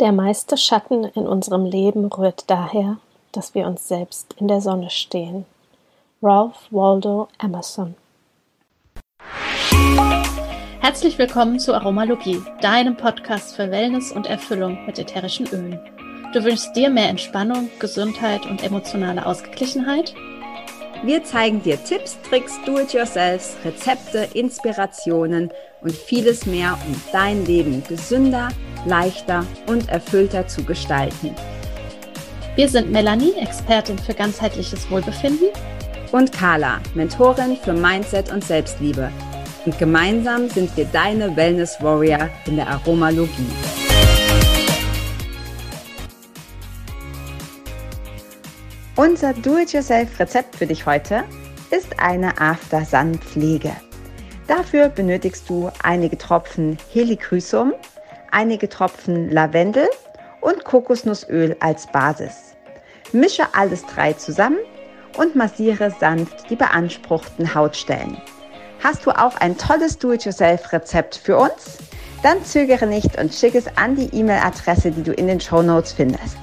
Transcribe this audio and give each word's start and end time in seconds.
Der 0.00 0.12
meiste 0.12 0.56
Schatten 0.56 1.04
in 1.04 1.26
unserem 1.26 1.66
Leben 1.66 2.06
rührt 2.06 2.44
daher, 2.46 2.96
dass 3.32 3.54
wir 3.54 3.66
uns 3.66 3.86
selbst 3.86 4.34
in 4.38 4.48
der 4.48 4.62
Sonne 4.62 4.88
stehen. 4.88 5.44
Ralph 6.22 6.68
Waldo 6.70 7.28
Emerson 7.38 7.94
Herzlich 10.80 11.18
willkommen 11.18 11.60
zu 11.60 11.74
Aromalogie, 11.74 12.40
deinem 12.62 12.96
Podcast 12.96 13.54
für 13.54 13.70
Wellness 13.70 14.10
und 14.10 14.26
Erfüllung 14.26 14.86
mit 14.86 14.98
ätherischen 14.98 15.46
Ölen. 15.48 15.78
Du 16.32 16.42
wünschst 16.44 16.74
dir 16.74 16.88
mehr 16.88 17.10
Entspannung, 17.10 17.68
Gesundheit 17.78 18.46
und 18.46 18.62
emotionale 18.62 19.26
Ausgeglichenheit? 19.26 20.14
Wir 21.04 21.24
zeigen 21.24 21.62
dir 21.62 21.82
Tipps, 21.84 22.16
Tricks, 22.22 22.58
Do-it-yourselfs, 22.64 23.54
Rezepte, 23.66 24.28
Inspirationen 24.32 25.50
und 25.82 25.92
vieles 25.92 26.46
mehr, 26.46 26.78
um 26.86 27.02
dein 27.12 27.44
Leben 27.44 27.84
gesünder, 27.86 28.48
leichter 28.86 29.44
und 29.66 29.88
erfüllter 29.88 30.46
zu 30.48 30.64
gestalten. 30.64 31.34
Wir 32.56 32.68
sind 32.68 32.90
Melanie, 32.90 33.34
Expertin 33.40 33.98
für 33.98 34.14
ganzheitliches 34.14 34.90
Wohlbefinden. 34.90 35.48
Und 36.12 36.32
Carla, 36.32 36.80
Mentorin 36.94 37.56
für 37.56 37.72
Mindset 37.72 38.32
und 38.32 38.44
Selbstliebe. 38.44 39.10
Und 39.64 39.78
gemeinsam 39.78 40.48
sind 40.48 40.76
wir 40.76 40.84
deine 40.86 41.36
Wellness 41.36 41.76
Warrior 41.80 42.28
in 42.46 42.56
der 42.56 42.68
Aromalogie. 42.68 43.46
Unser 48.96 49.32
Do-it-yourself-Rezept 49.32 50.56
für 50.56 50.66
dich 50.66 50.84
heute 50.84 51.24
ist 51.70 51.98
eine 51.98 52.38
After-Sun-Pflege. 52.38 53.72
Dafür 54.48 54.88
benötigst 54.88 55.48
du 55.48 55.70
einige 55.82 56.18
Tropfen 56.18 56.76
Helichrysum, 56.92 57.72
einige 58.30 58.68
Tropfen 58.68 59.30
Lavendel 59.30 59.88
und 60.40 60.64
Kokosnussöl 60.64 61.56
als 61.60 61.86
Basis. 61.86 62.56
Mische 63.12 63.44
alles 63.54 63.84
drei 63.86 64.12
zusammen 64.12 64.58
und 65.18 65.36
massiere 65.36 65.90
sanft 65.90 66.48
die 66.50 66.56
beanspruchten 66.56 67.54
Hautstellen. 67.54 68.16
Hast 68.82 69.04
du 69.04 69.10
auch 69.10 69.36
ein 69.36 69.58
tolles 69.58 69.98
Do-it-yourself-Rezept 69.98 71.16
für 71.16 71.36
uns? 71.36 71.78
Dann 72.22 72.44
zögere 72.44 72.86
nicht 72.86 73.18
und 73.18 73.34
schick 73.34 73.54
es 73.54 73.66
an 73.76 73.96
die 73.96 74.14
E-Mail-Adresse, 74.14 74.90
die 74.90 75.02
du 75.02 75.12
in 75.12 75.26
den 75.26 75.40
Show 75.40 75.62
Notes 75.62 75.92
findest. 75.92 76.38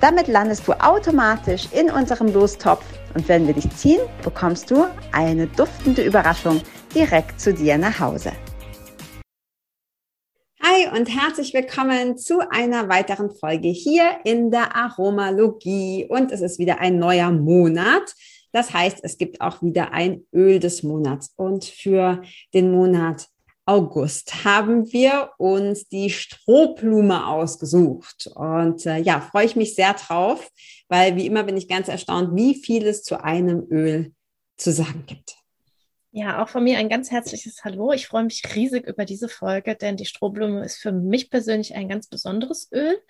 Damit 0.00 0.26
landest 0.26 0.66
du 0.66 0.72
automatisch 0.72 1.68
in 1.70 1.90
unserem 1.90 2.32
Lostopf 2.32 2.84
und 3.14 3.28
wenn 3.28 3.46
wir 3.46 3.54
dich 3.54 3.70
ziehen, 3.76 4.00
bekommst 4.22 4.70
du 4.70 4.86
eine 5.12 5.46
duftende 5.46 6.02
Überraschung 6.02 6.60
direkt 6.94 7.40
zu 7.40 7.54
dir 7.54 7.78
nach 7.78 8.00
Hause. 8.00 8.32
Und 10.90 11.06
herzlich 11.06 11.54
willkommen 11.54 12.18
zu 12.18 12.40
einer 12.50 12.88
weiteren 12.88 13.30
Folge 13.30 13.68
hier 13.68 14.18
in 14.24 14.50
der 14.50 14.74
Aromalogie. 14.74 16.06
Und 16.08 16.32
es 16.32 16.40
ist 16.40 16.58
wieder 16.58 16.80
ein 16.80 16.98
neuer 16.98 17.30
Monat. 17.30 18.14
Das 18.50 18.74
heißt, 18.74 18.98
es 19.02 19.16
gibt 19.16 19.40
auch 19.40 19.62
wieder 19.62 19.92
ein 19.92 20.26
Öl 20.32 20.58
des 20.58 20.82
Monats. 20.82 21.32
Und 21.36 21.64
für 21.64 22.22
den 22.52 22.72
Monat 22.72 23.28
August 23.64 24.44
haben 24.44 24.92
wir 24.92 25.30
uns 25.38 25.88
die 25.88 26.10
Strohblume 26.10 27.28
ausgesucht. 27.28 28.28
Und 28.34 28.84
äh, 28.84 28.98
ja, 28.98 29.20
freue 29.20 29.46
ich 29.46 29.56
mich 29.56 29.76
sehr 29.76 29.94
drauf, 29.94 30.50
weil 30.88 31.16
wie 31.16 31.26
immer 31.26 31.44
bin 31.44 31.56
ich 31.56 31.68
ganz 31.68 31.88
erstaunt, 31.88 32.34
wie 32.34 32.56
viel 32.56 32.86
es 32.86 33.04
zu 33.04 33.22
einem 33.22 33.66
Öl 33.70 34.12
zu 34.56 34.72
sagen 34.72 35.04
gibt. 35.06 35.41
Ja, 36.14 36.42
auch 36.42 36.50
von 36.50 36.62
mir 36.62 36.76
ein 36.76 36.90
ganz 36.90 37.10
herzliches 37.10 37.64
Hallo. 37.64 37.92
Ich 37.92 38.06
freue 38.06 38.24
mich 38.24 38.42
riesig 38.54 38.86
über 38.86 39.06
diese 39.06 39.30
Folge, 39.30 39.74
denn 39.74 39.96
die 39.96 40.04
Strohblume 40.04 40.62
ist 40.62 40.76
für 40.76 40.92
mich 40.92 41.30
persönlich 41.30 41.74
ein 41.74 41.88
ganz 41.88 42.06
besonderes 42.06 42.70
Öl. 42.70 43.00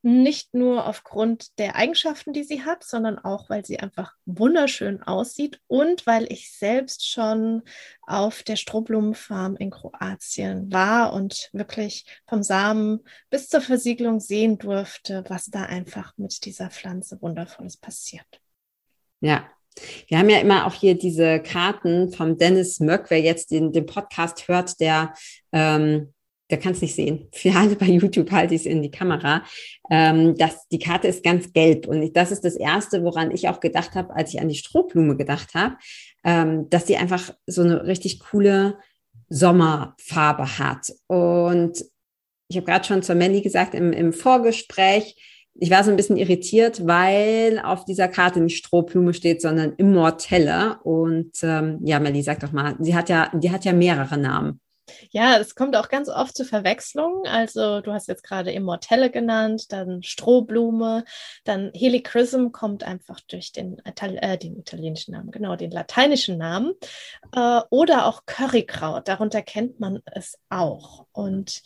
Nicht 0.00 0.54
nur 0.54 0.86
aufgrund 0.86 1.58
der 1.58 1.76
Eigenschaften, 1.76 2.32
die 2.32 2.42
sie 2.42 2.64
hat, 2.64 2.82
sondern 2.82 3.18
auch, 3.18 3.50
weil 3.50 3.66
sie 3.66 3.78
einfach 3.78 4.14
wunderschön 4.24 5.02
aussieht 5.02 5.60
und 5.66 6.06
weil 6.06 6.32
ich 6.32 6.56
selbst 6.56 7.06
schon 7.06 7.62
auf 8.06 8.42
der 8.42 8.56
Strohblumenfarm 8.56 9.56
in 9.56 9.70
Kroatien 9.70 10.72
war 10.72 11.12
und 11.12 11.50
wirklich 11.52 12.06
vom 12.26 12.42
Samen 12.42 13.00
bis 13.28 13.50
zur 13.50 13.60
Versiegelung 13.60 14.18
sehen 14.18 14.56
durfte, 14.56 15.24
was 15.28 15.50
da 15.50 15.64
einfach 15.64 16.16
mit 16.16 16.46
dieser 16.46 16.70
Pflanze 16.70 17.20
wundervolles 17.20 17.76
passiert. 17.76 18.40
Ja, 19.20 19.46
wir 20.08 20.18
haben 20.18 20.28
ja 20.28 20.38
immer 20.38 20.66
auch 20.66 20.74
hier 20.74 20.94
diese 20.96 21.40
Karten 21.40 22.12
vom 22.12 22.36
Dennis 22.36 22.80
Möck, 22.80 23.06
wer 23.08 23.20
jetzt 23.20 23.50
den, 23.50 23.72
den 23.72 23.86
Podcast 23.86 24.48
hört, 24.48 24.80
der, 24.80 25.14
ähm, 25.52 26.12
der 26.50 26.58
kann 26.58 26.72
es 26.72 26.82
nicht 26.82 26.94
sehen. 26.94 27.28
Für 27.32 27.54
alle 27.54 27.76
bei 27.76 27.86
YouTube 27.86 28.30
halte 28.30 28.54
ich 28.54 28.62
es 28.62 28.66
in 28.66 28.82
die 28.82 28.90
Kamera. 28.90 29.44
Ähm, 29.90 30.36
das, 30.36 30.68
die 30.68 30.78
Karte 30.78 31.08
ist 31.08 31.22
ganz 31.22 31.52
gelb 31.52 31.86
und 31.86 32.02
ich, 32.02 32.12
das 32.12 32.32
ist 32.32 32.44
das 32.44 32.56
Erste, 32.56 33.02
woran 33.04 33.30
ich 33.30 33.48
auch 33.48 33.60
gedacht 33.60 33.94
habe, 33.94 34.14
als 34.14 34.34
ich 34.34 34.40
an 34.40 34.48
die 34.48 34.56
Strohblume 34.56 35.16
gedacht 35.16 35.54
habe, 35.54 35.76
ähm, 36.24 36.68
dass 36.70 36.86
sie 36.86 36.96
einfach 36.96 37.32
so 37.46 37.62
eine 37.62 37.86
richtig 37.86 38.20
coole 38.20 38.78
Sommerfarbe 39.28 40.58
hat. 40.58 40.92
Und 41.06 41.84
ich 42.48 42.56
habe 42.56 42.66
gerade 42.66 42.84
schon 42.84 43.02
zur 43.02 43.14
Melly 43.14 43.42
gesagt 43.42 43.74
im, 43.74 43.92
im 43.92 44.12
Vorgespräch, 44.12 45.16
ich 45.54 45.70
war 45.70 45.84
so 45.84 45.90
ein 45.90 45.96
bisschen 45.96 46.16
irritiert, 46.16 46.86
weil 46.86 47.60
auf 47.62 47.84
dieser 47.84 48.08
Karte 48.08 48.40
nicht 48.40 48.58
Strohblume 48.58 49.12
steht, 49.14 49.42
sondern 49.42 49.74
Immortelle. 49.76 50.78
Und 50.84 51.32
ähm, 51.42 51.80
ja, 51.82 52.00
Melly, 52.00 52.22
sag 52.22 52.40
doch 52.40 52.52
mal, 52.52 52.76
sie 52.78 52.94
hat 52.94 53.08
ja, 53.08 53.30
die 53.34 53.50
hat 53.50 53.64
ja 53.64 53.72
mehrere 53.72 54.16
Namen. 54.16 54.60
Ja, 55.10 55.38
es 55.38 55.54
kommt 55.54 55.76
auch 55.76 55.88
ganz 55.88 56.08
oft 56.08 56.36
zu 56.36 56.44
Verwechslungen. 56.44 57.26
Also 57.26 57.80
du 57.80 57.92
hast 57.92 58.08
jetzt 58.08 58.22
gerade 58.22 58.50
Immortelle 58.52 59.10
genannt, 59.10 59.72
dann 59.72 60.02
Strohblume, 60.02 61.04
dann 61.44 61.70
Helichrysum 61.74 62.52
kommt 62.52 62.84
einfach 62.84 63.20
durch 63.28 63.52
den, 63.52 63.80
Ital 63.84 64.18
äh, 64.20 64.38
den 64.38 64.58
italienischen 64.58 65.12
Namen, 65.12 65.30
genau, 65.30 65.56
den 65.56 65.70
lateinischen 65.70 66.38
Namen. 66.38 66.72
Äh, 67.34 67.60
oder 67.70 68.06
auch 68.06 68.26
Currykraut, 68.26 69.08
darunter 69.08 69.42
kennt 69.42 69.80
man 69.80 70.00
es 70.06 70.38
auch. 70.48 71.06
Und 71.12 71.62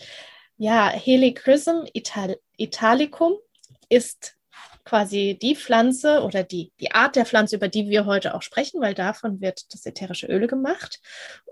ja, 0.56 0.88
Helichrysum 0.88 1.84
Ital 1.92 2.36
Italicum 2.56 3.34
ist 3.94 4.36
quasi 4.84 5.38
die 5.40 5.56
Pflanze 5.56 6.22
oder 6.22 6.42
die, 6.42 6.72
die 6.78 6.92
Art 6.92 7.16
der 7.16 7.26
Pflanze, 7.26 7.56
über 7.56 7.68
die 7.68 7.88
wir 7.88 8.04
heute 8.04 8.34
auch 8.34 8.42
sprechen, 8.42 8.80
weil 8.80 8.94
davon 8.94 9.40
wird 9.40 9.72
das 9.72 9.86
ätherische 9.86 10.26
Öl 10.26 10.46
gemacht. 10.46 11.00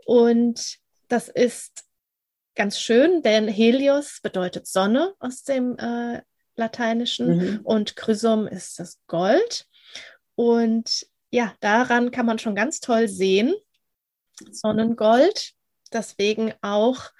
Und 0.04 0.78
das 1.08 1.28
ist 1.28 1.84
ganz 2.54 2.78
schön, 2.78 3.22
denn 3.22 3.48
Helios 3.48 4.20
bedeutet 4.22 4.66
Sonne 4.66 5.14
aus 5.18 5.44
dem 5.44 5.78
äh, 5.78 6.22
Lateinischen 6.56 7.36
mhm. 7.36 7.60
und 7.64 7.96
Chrysum 7.96 8.46
ist 8.46 8.78
das 8.78 8.98
Gold. 9.06 9.66
Und 10.34 11.06
ja, 11.30 11.54
daran 11.60 12.10
kann 12.10 12.26
man 12.26 12.38
schon 12.38 12.54
ganz 12.54 12.80
toll 12.80 13.08
sehen, 13.08 13.54
Sonnengold, 14.50 15.52
deswegen 15.92 16.52
auch 16.60 17.10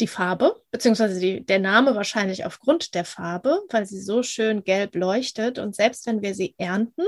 die 0.00 0.06
Farbe, 0.06 0.62
beziehungsweise 0.70 1.18
die, 1.18 1.44
der 1.44 1.58
Name 1.58 1.94
wahrscheinlich 1.94 2.44
aufgrund 2.44 2.94
der 2.94 3.04
Farbe, 3.04 3.62
weil 3.70 3.86
sie 3.86 4.00
so 4.00 4.22
schön 4.22 4.64
gelb 4.64 4.94
leuchtet. 4.94 5.58
Und 5.58 5.74
selbst 5.74 6.06
wenn 6.06 6.22
wir 6.22 6.34
sie 6.34 6.54
ernten, 6.58 7.04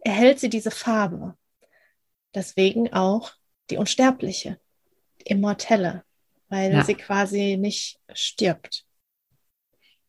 erhält 0.00 0.40
sie 0.40 0.48
diese 0.48 0.70
Farbe. 0.70 1.36
Deswegen 2.34 2.92
auch 2.92 3.32
die 3.70 3.76
Unsterbliche, 3.76 4.58
die 5.20 5.32
Immortelle, 5.32 6.04
weil 6.48 6.72
ja. 6.72 6.84
sie 6.84 6.94
quasi 6.94 7.56
nicht 7.56 7.98
stirbt. 8.12 8.84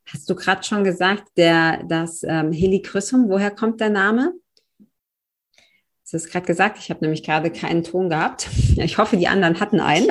Hast 0.06 0.30
du 0.30 0.36
gerade 0.36 0.64
schon 0.64 0.84
gesagt, 0.86 1.28
der, 1.36 1.84
das 1.84 2.24
ähm, 2.24 2.54
Helichrysum, 2.54 3.28
woher 3.28 3.52
kommt 3.52 3.82
der 3.82 3.90
Name? 3.90 4.34
Du 6.10 6.14
hast 6.14 6.30
gerade 6.30 6.46
gesagt, 6.46 6.78
ich 6.80 6.90
habe 6.90 7.02
nämlich 7.02 7.22
gerade 7.22 7.52
keinen 7.52 7.84
Ton 7.84 8.10
gehabt. 8.10 8.48
Ich 8.78 8.98
hoffe, 8.98 9.18
die 9.18 9.28
anderen 9.28 9.60
hatten 9.60 9.82
einen. 9.82 10.08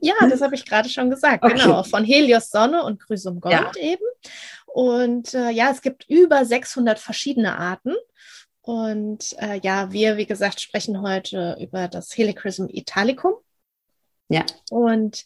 ja, 0.00 0.14
das 0.20 0.40
habe 0.40 0.54
ich 0.54 0.64
gerade 0.64 0.88
schon 0.88 1.10
gesagt. 1.10 1.44
Okay. 1.44 1.54
Genau, 1.54 1.82
von 1.82 2.04
Helios 2.04 2.50
Sonne 2.50 2.82
und 2.84 3.00
Chrysum 3.00 3.38
Gold 3.38 3.54
ja. 3.54 3.72
eben. 3.76 4.04
Und 4.66 5.34
äh, 5.34 5.50
ja, 5.50 5.70
es 5.70 5.82
gibt 5.82 6.08
über 6.08 6.44
600 6.44 6.98
verschiedene 6.98 7.58
Arten. 7.58 7.94
Und 8.62 9.36
äh, 9.38 9.60
ja, 9.62 9.92
wir, 9.92 10.16
wie 10.16 10.26
gesagt, 10.26 10.60
sprechen 10.60 11.02
heute 11.02 11.56
über 11.60 11.88
das 11.88 12.16
Helichrysum 12.16 12.68
italicum. 12.70 13.34
Ja. 14.28 14.46
Und 14.70 15.24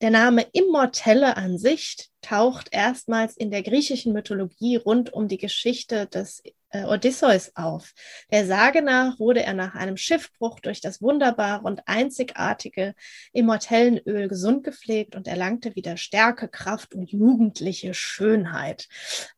der 0.00 0.10
Name 0.10 0.46
Immortelle 0.52 1.36
an 1.36 1.58
sich 1.58 2.08
taucht 2.22 2.68
erstmals 2.72 3.36
in 3.36 3.50
der 3.50 3.62
griechischen 3.62 4.12
Mythologie 4.12 4.76
rund 4.76 5.12
um 5.12 5.28
die 5.28 5.38
Geschichte 5.38 6.06
des 6.06 6.42
äh, 6.70 6.84
Odysseus 6.84 7.52
auf. 7.54 7.92
Der 8.30 8.46
Sage 8.46 8.82
nach 8.82 9.18
wurde 9.18 9.42
er 9.42 9.54
nach 9.54 9.74
einem 9.74 9.96
Schiffbruch 9.96 10.60
durch 10.60 10.80
das 10.80 11.02
wunderbare 11.02 11.62
und 11.62 11.82
einzigartige 11.86 12.94
Immortellenöl 13.32 14.28
gesund 14.28 14.64
gepflegt 14.64 15.16
und 15.16 15.26
erlangte 15.26 15.74
wieder 15.76 15.96
Stärke, 15.96 16.48
Kraft 16.48 16.94
und 16.94 17.10
jugendliche 17.10 17.94
Schönheit. 17.94 18.88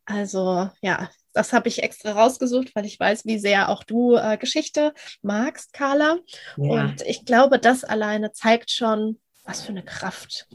Also 0.04 0.68
ja, 0.82 1.10
das 1.32 1.52
habe 1.52 1.68
ich 1.68 1.82
extra 1.82 2.12
rausgesucht, 2.12 2.74
weil 2.74 2.84
ich 2.84 3.00
weiß, 3.00 3.24
wie 3.24 3.38
sehr 3.38 3.70
auch 3.70 3.84
du 3.84 4.16
äh, 4.16 4.36
Geschichte 4.36 4.92
magst, 5.22 5.72
Carla. 5.72 6.18
Ja. 6.56 6.70
Und 6.72 7.02
ich 7.02 7.24
glaube, 7.24 7.58
das 7.58 7.84
alleine 7.84 8.32
zeigt 8.32 8.70
schon, 8.70 9.18
was 9.44 9.62
für 9.62 9.70
eine 9.70 9.84
Kraft 9.84 10.48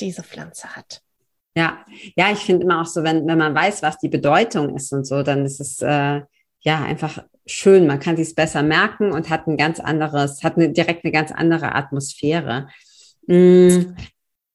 diese 0.00 0.22
Pflanze 0.22 0.74
hat. 0.76 1.02
Ja, 1.56 1.84
ja, 2.16 2.32
ich 2.32 2.40
finde 2.40 2.64
immer 2.64 2.80
auch 2.80 2.86
so, 2.86 3.04
wenn, 3.04 3.26
wenn 3.26 3.38
man 3.38 3.54
weiß, 3.54 3.82
was 3.82 3.98
die 3.98 4.08
Bedeutung 4.08 4.74
ist 4.74 4.92
und 4.92 5.06
so, 5.06 5.22
dann 5.22 5.44
ist 5.44 5.60
es 5.60 5.80
äh, 5.80 6.20
ja 6.60 6.82
einfach 6.82 7.24
schön. 7.46 7.86
Man 7.86 8.00
kann 8.00 8.16
sich 8.16 8.28
es 8.28 8.34
besser 8.34 8.62
merken 8.62 9.12
und 9.12 9.30
hat 9.30 9.46
ein 9.46 9.56
ganz 9.56 9.78
anderes, 9.78 10.42
hat 10.42 10.56
eine, 10.56 10.70
direkt 10.70 11.04
eine 11.04 11.12
ganz 11.12 11.30
andere 11.30 11.74
Atmosphäre. 11.74 12.68
Mm, 13.26 13.94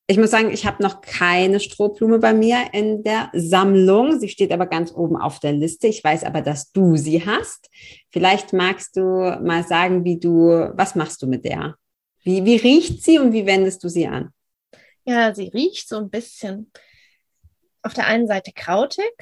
ich 0.08 0.18
muss 0.18 0.32
sagen, 0.32 0.52
ich 0.52 0.66
habe 0.66 0.84
noch 0.84 1.02
keine 1.02 1.60
Strohblume 1.60 2.20
bei 2.20 2.34
mir 2.34 2.74
in 2.74 3.04
der 3.04 3.30
Sammlung. 3.34 4.20
Sie 4.20 4.28
steht 4.28 4.52
aber 4.52 4.66
ganz 4.66 4.92
oben 4.92 5.16
auf 5.16 5.40
der 5.40 5.54
Liste. 5.54 5.88
Ich 5.88 6.04
weiß 6.04 6.24
aber, 6.24 6.42
dass 6.42 6.72
du 6.72 6.98
sie 6.98 7.26
hast. 7.26 7.70
Vielleicht 8.10 8.52
magst 8.52 8.98
du 8.98 9.02
mal 9.02 9.64
sagen, 9.66 10.04
wie 10.04 10.20
du, 10.20 10.72
was 10.74 10.96
machst 10.96 11.22
du 11.22 11.28
mit 11.28 11.46
der? 11.46 11.76
Wie, 12.24 12.46
wie 12.46 12.58
riecht 12.58 13.04
sie 13.04 13.20
und 13.20 13.34
wie 13.34 13.46
wendest 13.46 13.84
du 13.84 13.90
sie 13.90 14.08
an? 14.08 14.34
Ja, 15.06 15.34
sie 15.34 15.48
riecht 15.48 15.88
so 15.88 15.98
ein 15.98 16.10
bisschen 16.10 16.72
auf 17.82 17.94
der 17.94 18.08
einen 18.08 18.28
Seite 18.28 18.52
krautig 18.54 19.14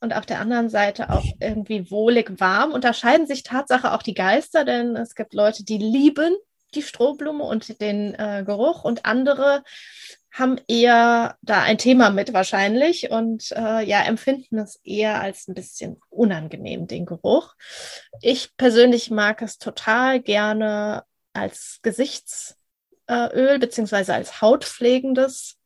und 0.00 0.12
auf 0.12 0.26
der 0.26 0.40
anderen 0.40 0.68
Seite 0.68 1.10
auch 1.10 1.24
irgendwie 1.40 1.90
wohlig 1.90 2.40
warm. 2.40 2.72
Unterscheiden 2.72 3.26
sich 3.26 3.42
Tatsache 3.42 3.92
auch 3.92 4.02
die 4.02 4.14
Geister, 4.14 4.64
denn 4.64 4.96
es 4.96 5.14
gibt 5.14 5.34
Leute, 5.34 5.64
die 5.64 5.78
lieben 5.78 6.36
die 6.74 6.82
Strohblume 6.82 7.44
und 7.44 7.80
den 7.80 8.14
äh, 8.14 8.44
Geruch 8.46 8.84
und 8.84 9.04
andere 9.04 9.62
haben 10.32 10.58
eher 10.66 11.36
da 11.42 11.62
ein 11.62 11.76
Thema 11.76 12.08
mit 12.08 12.32
wahrscheinlich 12.32 13.10
und 13.10 13.52
äh, 13.52 13.84
ja, 13.84 14.02
empfinden 14.02 14.58
es 14.58 14.80
eher 14.82 15.20
als 15.20 15.46
ein 15.46 15.54
bisschen 15.54 16.00
unangenehm, 16.08 16.86
den 16.86 17.04
Geruch. 17.04 17.54
Ich 18.22 18.56
persönlich 18.56 19.10
mag 19.10 19.42
es 19.42 19.58
total 19.58 20.20
gerne 20.20 21.04
als 21.32 21.78
Gesichtsöl 21.82 22.56
äh, 23.08 23.58
beziehungsweise 23.58 24.14
als 24.14 24.40
hautpflegendes 24.40 25.58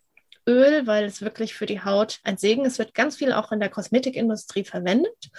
Öl, 0.48 0.86
weil 0.86 1.04
es 1.04 1.22
wirklich 1.22 1.54
für 1.54 1.66
die 1.66 1.82
Haut 1.82 2.20
ein 2.22 2.36
Segen 2.36 2.64
ist. 2.64 2.74
Es 2.74 2.78
wird 2.78 2.94
ganz 2.94 3.16
viel 3.16 3.32
auch 3.32 3.50
in 3.50 3.58
der 3.58 3.68
Kosmetikindustrie 3.68 4.64
verwendet. 4.64 5.30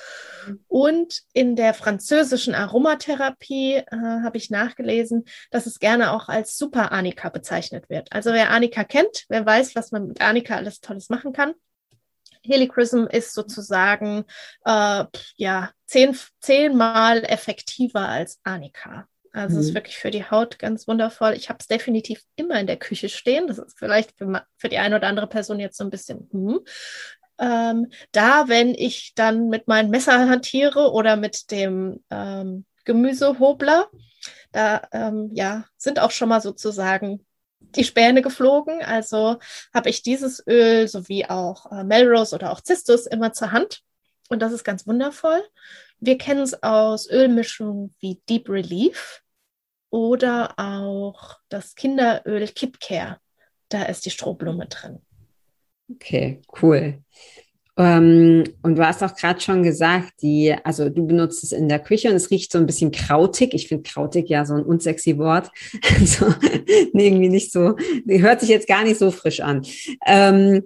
Und 0.67 1.21
in 1.31 1.55
der 1.55 1.73
französischen 1.73 2.53
Aromatherapie 2.53 3.75
äh, 3.75 3.85
habe 3.91 4.37
ich 4.37 4.49
nachgelesen, 4.49 5.23
dass 5.49 5.65
es 5.65 5.79
gerne 5.79 6.11
auch 6.11 6.27
als 6.27 6.57
Super 6.57 6.91
Anika 6.91 7.29
bezeichnet 7.29 7.89
wird. 7.89 8.11
Also 8.11 8.33
wer 8.33 8.51
Anika 8.51 8.83
kennt, 8.83 9.25
wer 9.29 9.45
weiß, 9.45 9.75
was 9.75 9.91
man 9.91 10.09
mit 10.09 10.21
Anika 10.21 10.57
alles 10.57 10.81
Tolles 10.81 11.09
machen 11.09 11.31
kann. 11.31 11.53
Helichrysm 12.43 13.05
ist 13.05 13.33
sozusagen 13.33 14.25
äh, 14.65 15.05
ja 15.35 15.71
zehn, 15.85 16.17
zehnmal 16.41 17.23
effektiver 17.23 18.07
als 18.07 18.39
Anika. 18.43 19.07
Also 19.33 19.55
mhm. 19.55 19.61
ist 19.61 19.73
wirklich 19.73 19.97
für 19.97 20.11
die 20.11 20.25
Haut 20.25 20.59
ganz 20.59 20.87
wundervoll. 20.87 21.33
Ich 21.33 21.49
habe 21.49 21.57
es 21.59 21.67
definitiv 21.67 22.23
immer 22.35 22.59
in 22.59 22.67
der 22.67 22.77
Küche 22.77 23.09
stehen. 23.09 23.47
Das 23.47 23.57
ist 23.57 23.77
vielleicht 23.77 24.17
für, 24.17 24.45
für 24.57 24.69
die 24.69 24.77
eine 24.77 24.95
oder 24.95 25.07
andere 25.07 25.27
Person 25.27 25.59
jetzt 25.59 25.77
so 25.77 25.83
ein 25.83 25.89
bisschen. 25.89 26.29
Hm. 26.31 26.59
Ähm, 27.39 27.91
da, 28.11 28.47
wenn 28.47 28.73
ich 28.73 29.13
dann 29.15 29.49
mit 29.49 29.67
meinem 29.67 29.89
Messer 29.89 30.27
hantiere 30.27 30.91
oder 30.91 31.15
mit 31.17 31.51
dem 31.51 32.03
ähm, 32.09 32.65
Gemüsehobler, 32.85 33.89
da 34.51 34.87
ähm, 34.91 35.29
ja, 35.33 35.65
sind 35.77 35.99
auch 35.99 36.11
schon 36.11 36.29
mal 36.29 36.41
sozusagen 36.41 37.25
die 37.59 37.83
Späne 37.83 38.21
geflogen. 38.21 38.81
Also 38.81 39.37
habe 39.73 39.89
ich 39.89 40.01
dieses 40.01 40.45
Öl 40.47 40.87
sowie 40.87 41.25
auch 41.25 41.71
äh, 41.71 41.83
Melrose 41.83 42.35
oder 42.35 42.51
auch 42.51 42.61
Cistus 42.65 43.05
immer 43.05 43.33
zur 43.33 43.51
Hand. 43.51 43.81
Und 44.29 44.41
das 44.41 44.51
ist 44.51 44.63
ganz 44.63 44.87
wundervoll. 44.87 45.41
Wir 45.99 46.17
kennen 46.17 46.41
es 46.41 46.61
aus 46.63 47.09
Ölmischungen 47.09 47.95
wie 47.99 48.21
Deep 48.29 48.49
Relief 48.49 49.21
oder 49.89 50.53
auch 50.57 51.37
das 51.49 51.75
Kinderöl 51.75 52.47
Kip 52.47 52.79
Care. 52.79 53.19
Da 53.69 53.83
ist 53.83 54.05
die 54.05 54.11
Strohblume 54.11 54.67
drin. 54.67 54.99
Okay, 55.89 56.41
cool. 56.61 57.01
Ähm, 57.77 58.43
und 58.63 58.75
du 58.75 58.85
hast 58.85 59.03
auch 59.03 59.15
gerade 59.15 59.39
schon 59.39 59.61
gesagt, 59.61 60.13
die, 60.21 60.53
also 60.63 60.89
du 60.89 61.05
benutzt 61.05 61.43
es 61.43 61.51
in 61.51 61.69
der 61.69 61.79
Küche 61.79 62.09
und 62.09 62.15
es 62.15 62.31
riecht 62.31 62.51
so 62.51 62.57
ein 62.57 62.65
bisschen 62.65 62.91
krautig. 62.91 63.53
Ich 63.53 63.67
finde 63.67 63.83
krautig 63.83 64.29
ja 64.29 64.45
so 64.45 64.55
ein 64.55 64.63
unsexy 64.63 65.17
Wort. 65.17 65.51
Also 65.99 66.27
irgendwie 66.93 67.29
nicht 67.29 67.51
so, 67.51 67.75
hört 68.07 68.41
sich 68.41 68.49
jetzt 68.49 68.67
gar 68.67 68.83
nicht 68.83 68.97
so 68.97 69.11
frisch 69.11 69.39
an. 69.39 69.65
Ähm, 70.05 70.63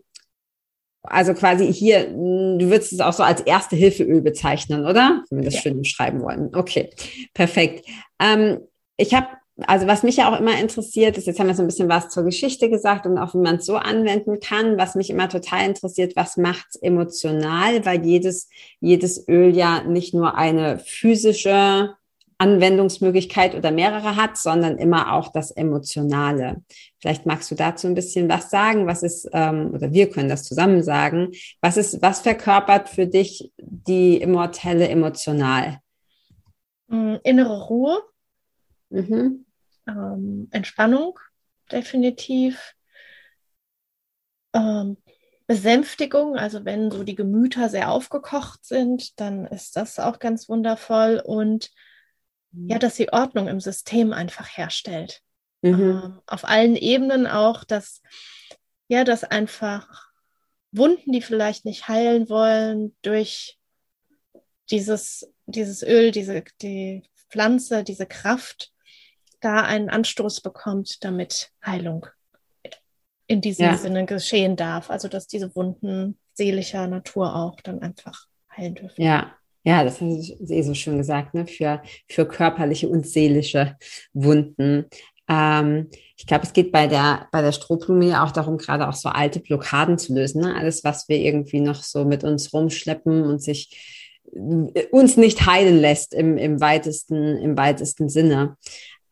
also 1.04 1.34
quasi 1.34 1.72
hier, 1.74 2.08
du 2.10 2.70
würdest 2.70 2.94
es 2.94 3.00
auch 3.00 3.14
so 3.14 3.24
als 3.24 3.42
erste 3.42 3.76
Hilfeöl 3.76 4.22
bezeichnen, 4.22 4.86
oder? 4.86 5.24
Wenn 5.30 5.40
wir 5.40 5.46
das 5.46 5.56
ja. 5.56 5.62
schön 5.62 5.80
beschreiben 5.80 6.22
wollen. 6.22 6.56
Okay, 6.56 6.90
perfekt. 7.34 7.88
Ähm, 8.20 8.60
ich 8.98 9.14
habe, 9.14 9.28
also 9.66 9.88
was 9.88 10.04
mich 10.04 10.18
ja 10.18 10.32
auch 10.32 10.40
immer 10.40 10.60
interessiert, 10.60 11.18
ist, 11.18 11.26
jetzt 11.26 11.40
haben 11.40 11.48
wir 11.48 11.56
so 11.56 11.64
ein 11.64 11.68
bisschen 11.68 11.90
was 11.90 12.10
zur 12.10 12.24
Geschichte 12.24 12.70
gesagt 12.70 13.06
und 13.06 13.18
auch 13.18 13.34
wie 13.34 13.40
man 13.40 13.56
es 13.56 13.66
so 13.66 13.78
anwenden 13.78 14.40
kann. 14.40 14.78
Was 14.78 14.96
mich 14.96 15.10
immer 15.10 15.28
total 15.28 15.66
interessiert, 15.66 16.16
was 16.16 16.38
macht 16.38 16.68
es 16.70 16.76
emotional, 16.82 17.84
weil 17.86 18.06
jedes, 18.06 18.50
jedes 18.80 19.28
Öl 19.28 19.56
ja 19.56 19.84
nicht 19.84 20.14
nur 20.14 20.36
eine 20.36 20.80
physische 20.80 21.96
Anwendungsmöglichkeit 22.42 23.54
oder 23.54 23.70
mehrere 23.70 24.16
hat, 24.16 24.36
sondern 24.36 24.80
immer 24.80 25.14
auch 25.14 25.32
das 25.32 25.52
Emotionale. 25.52 26.64
Vielleicht 27.00 27.28
magst 27.28 27.52
du 27.52 27.56
dazu 27.56 27.86
ein 27.86 27.94
bisschen 27.94 28.28
was 28.30 28.50
sagen. 28.50 28.88
Was 28.88 29.04
ist, 29.04 29.30
ähm, 29.32 29.70
oder 29.76 29.94
wir 29.94 30.10
können 30.10 30.28
das 30.28 30.44
zusammen 30.44 30.82
sagen. 30.82 31.34
Was 31.62 31.78
ist, 31.78 32.02
was 32.02 32.22
verkörpert 32.22 32.90
für 32.90 33.06
dich 33.06 33.52
die 33.60 34.20
immortelle 34.20 34.90
emotional? 34.90 35.82
Mm, 36.88 37.18
innere 37.24 37.68
Ruhe, 37.68 38.02
mhm. 38.90 39.46
ähm, 39.88 40.48
Entspannung, 40.50 41.20
definitiv. 41.72 42.74
Ähm, 44.54 44.98
Besänftigung, 45.46 46.38
also 46.38 46.66
wenn 46.66 46.90
so 46.90 47.04
die 47.04 47.16
Gemüter 47.16 47.70
sehr 47.70 47.92
aufgekocht 47.92 48.66
sind, 48.66 49.20
dann 49.20 49.46
ist 49.46 49.76
das 49.76 50.00
auch 50.00 50.18
ganz 50.18 50.50
wundervoll. 50.50 51.22
Und 51.24 51.70
ja, 52.54 52.80
dass 52.80 52.96
sie 52.96 53.12
Ordnung 53.12 53.48
im 53.48 53.60
System 53.60 54.14
einfach 54.14 54.58
herstellt. 54.58 55.22
Mhm. 55.62 56.02
Ähm, 56.04 56.22
auf 56.28 56.46
allen 56.46 56.76
Ebenen 56.76 57.28
auch, 57.28 57.64
dass, 57.64 58.02
ja, 58.88 59.04
dass 59.04 59.24
einfach 59.24 60.10
Wunden, 60.72 61.12
die 61.12 61.22
vielleicht 61.22 61.66
nicht 61.66 61.88
heilen 61.88 62.30
wollen, 62.30 62.96
durch 63.02 63.58
dieses, 64.70 65.32
dieses 65.46 65.84
Öl, 65.84 66.12
diese, 66.12 66.44
die 66.62 67.04
Pflanze, 67.30 67.84
diese 67.84 68.06
Kraft, 68.06 68.72
da 69.42 69.64
einen 69.64 69.90
Anstoß 69.90 70.42
bekommt, 70.42 71.04
damit 71.04 71.52
Heilung 71.66 72.08
in 73.28 73.42
diesem 73.42 73.66
ja. 73.66 73.78
Sinne 73.78 74.06
geschehen 74.06 74.56
darf. 74.56 74.90
Also, 74.90 75.08
dass 75.08 75.28
diese 75.28 75.56
Wunden 75.56 76.20
seelischer 76.34 76.88
Natur 76.88 77.36
auch 77.36 77.60
dann 77.62 77.82
einfach 77.82 78.28
heilen 78.56 78.76
dürfen. 78.76 79.02
Ja, 79.02 79.36
ja, 79.64 79.84
das 79.84 80.02
hast 80.02 80.34
du 80.40 80.54
eh 80.54 80.62
so 80.64 80.74
schön 80.74 80.98
gesagt, 80.98 81.34
ne? 81.34 81.46
für, 81.46 81.82
für 82.08 82.26
körperliche 82.26 82.90
und 82.90 83.06
seelische 83.06 83.78
Wunden. 84.14 84.86
Ähm, 85.28 85.90
ich 86.18 86.26
glaube, 86.26 86.46
es 86.46 86.54
geht 86.54 86.72
bei 86.72 86.88
der, 86.88 87.28
bei 87.32 87.42
der 87.42 87.52
Strohblume 87.52 88.06
ja 88.06 88.24
auch 88.24 88.32
darum, 88.32 88.58
gerade 88.58 88.88
auch 88.88 88.94
so 88.94 89.10
alte 89.10 89.40
Blockaden 89.40 89.98
zu 89.98 90.14
lösen. 90.14 90.42
Ne? 90.42 90.56
Alles, 90.56 90.84
was 90.84 91.08
wir 91.10 91.18
irgendwie 91.18 91.60
noch 91.60 91.84
so 91.84 92.06
mit 92.06 92.24
uns 92.24 92.54
rumschleppen 92.54 93.24
und 93.24 93.42
sich 93.42 94.20
äh, 94.34 94.88
uns 94.92 95.18
nicht 95.18 95.46
heilen 95.46 95.80
lässt 95.80 96.14
im, 96.14 96.38
im 96.38 96.60
weitesten, 96.60 97.38
im 97.38 97.58
weitesten 97.58 98.10
Sinne. 98.10 98.58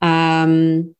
Ähm, 0.01 0.95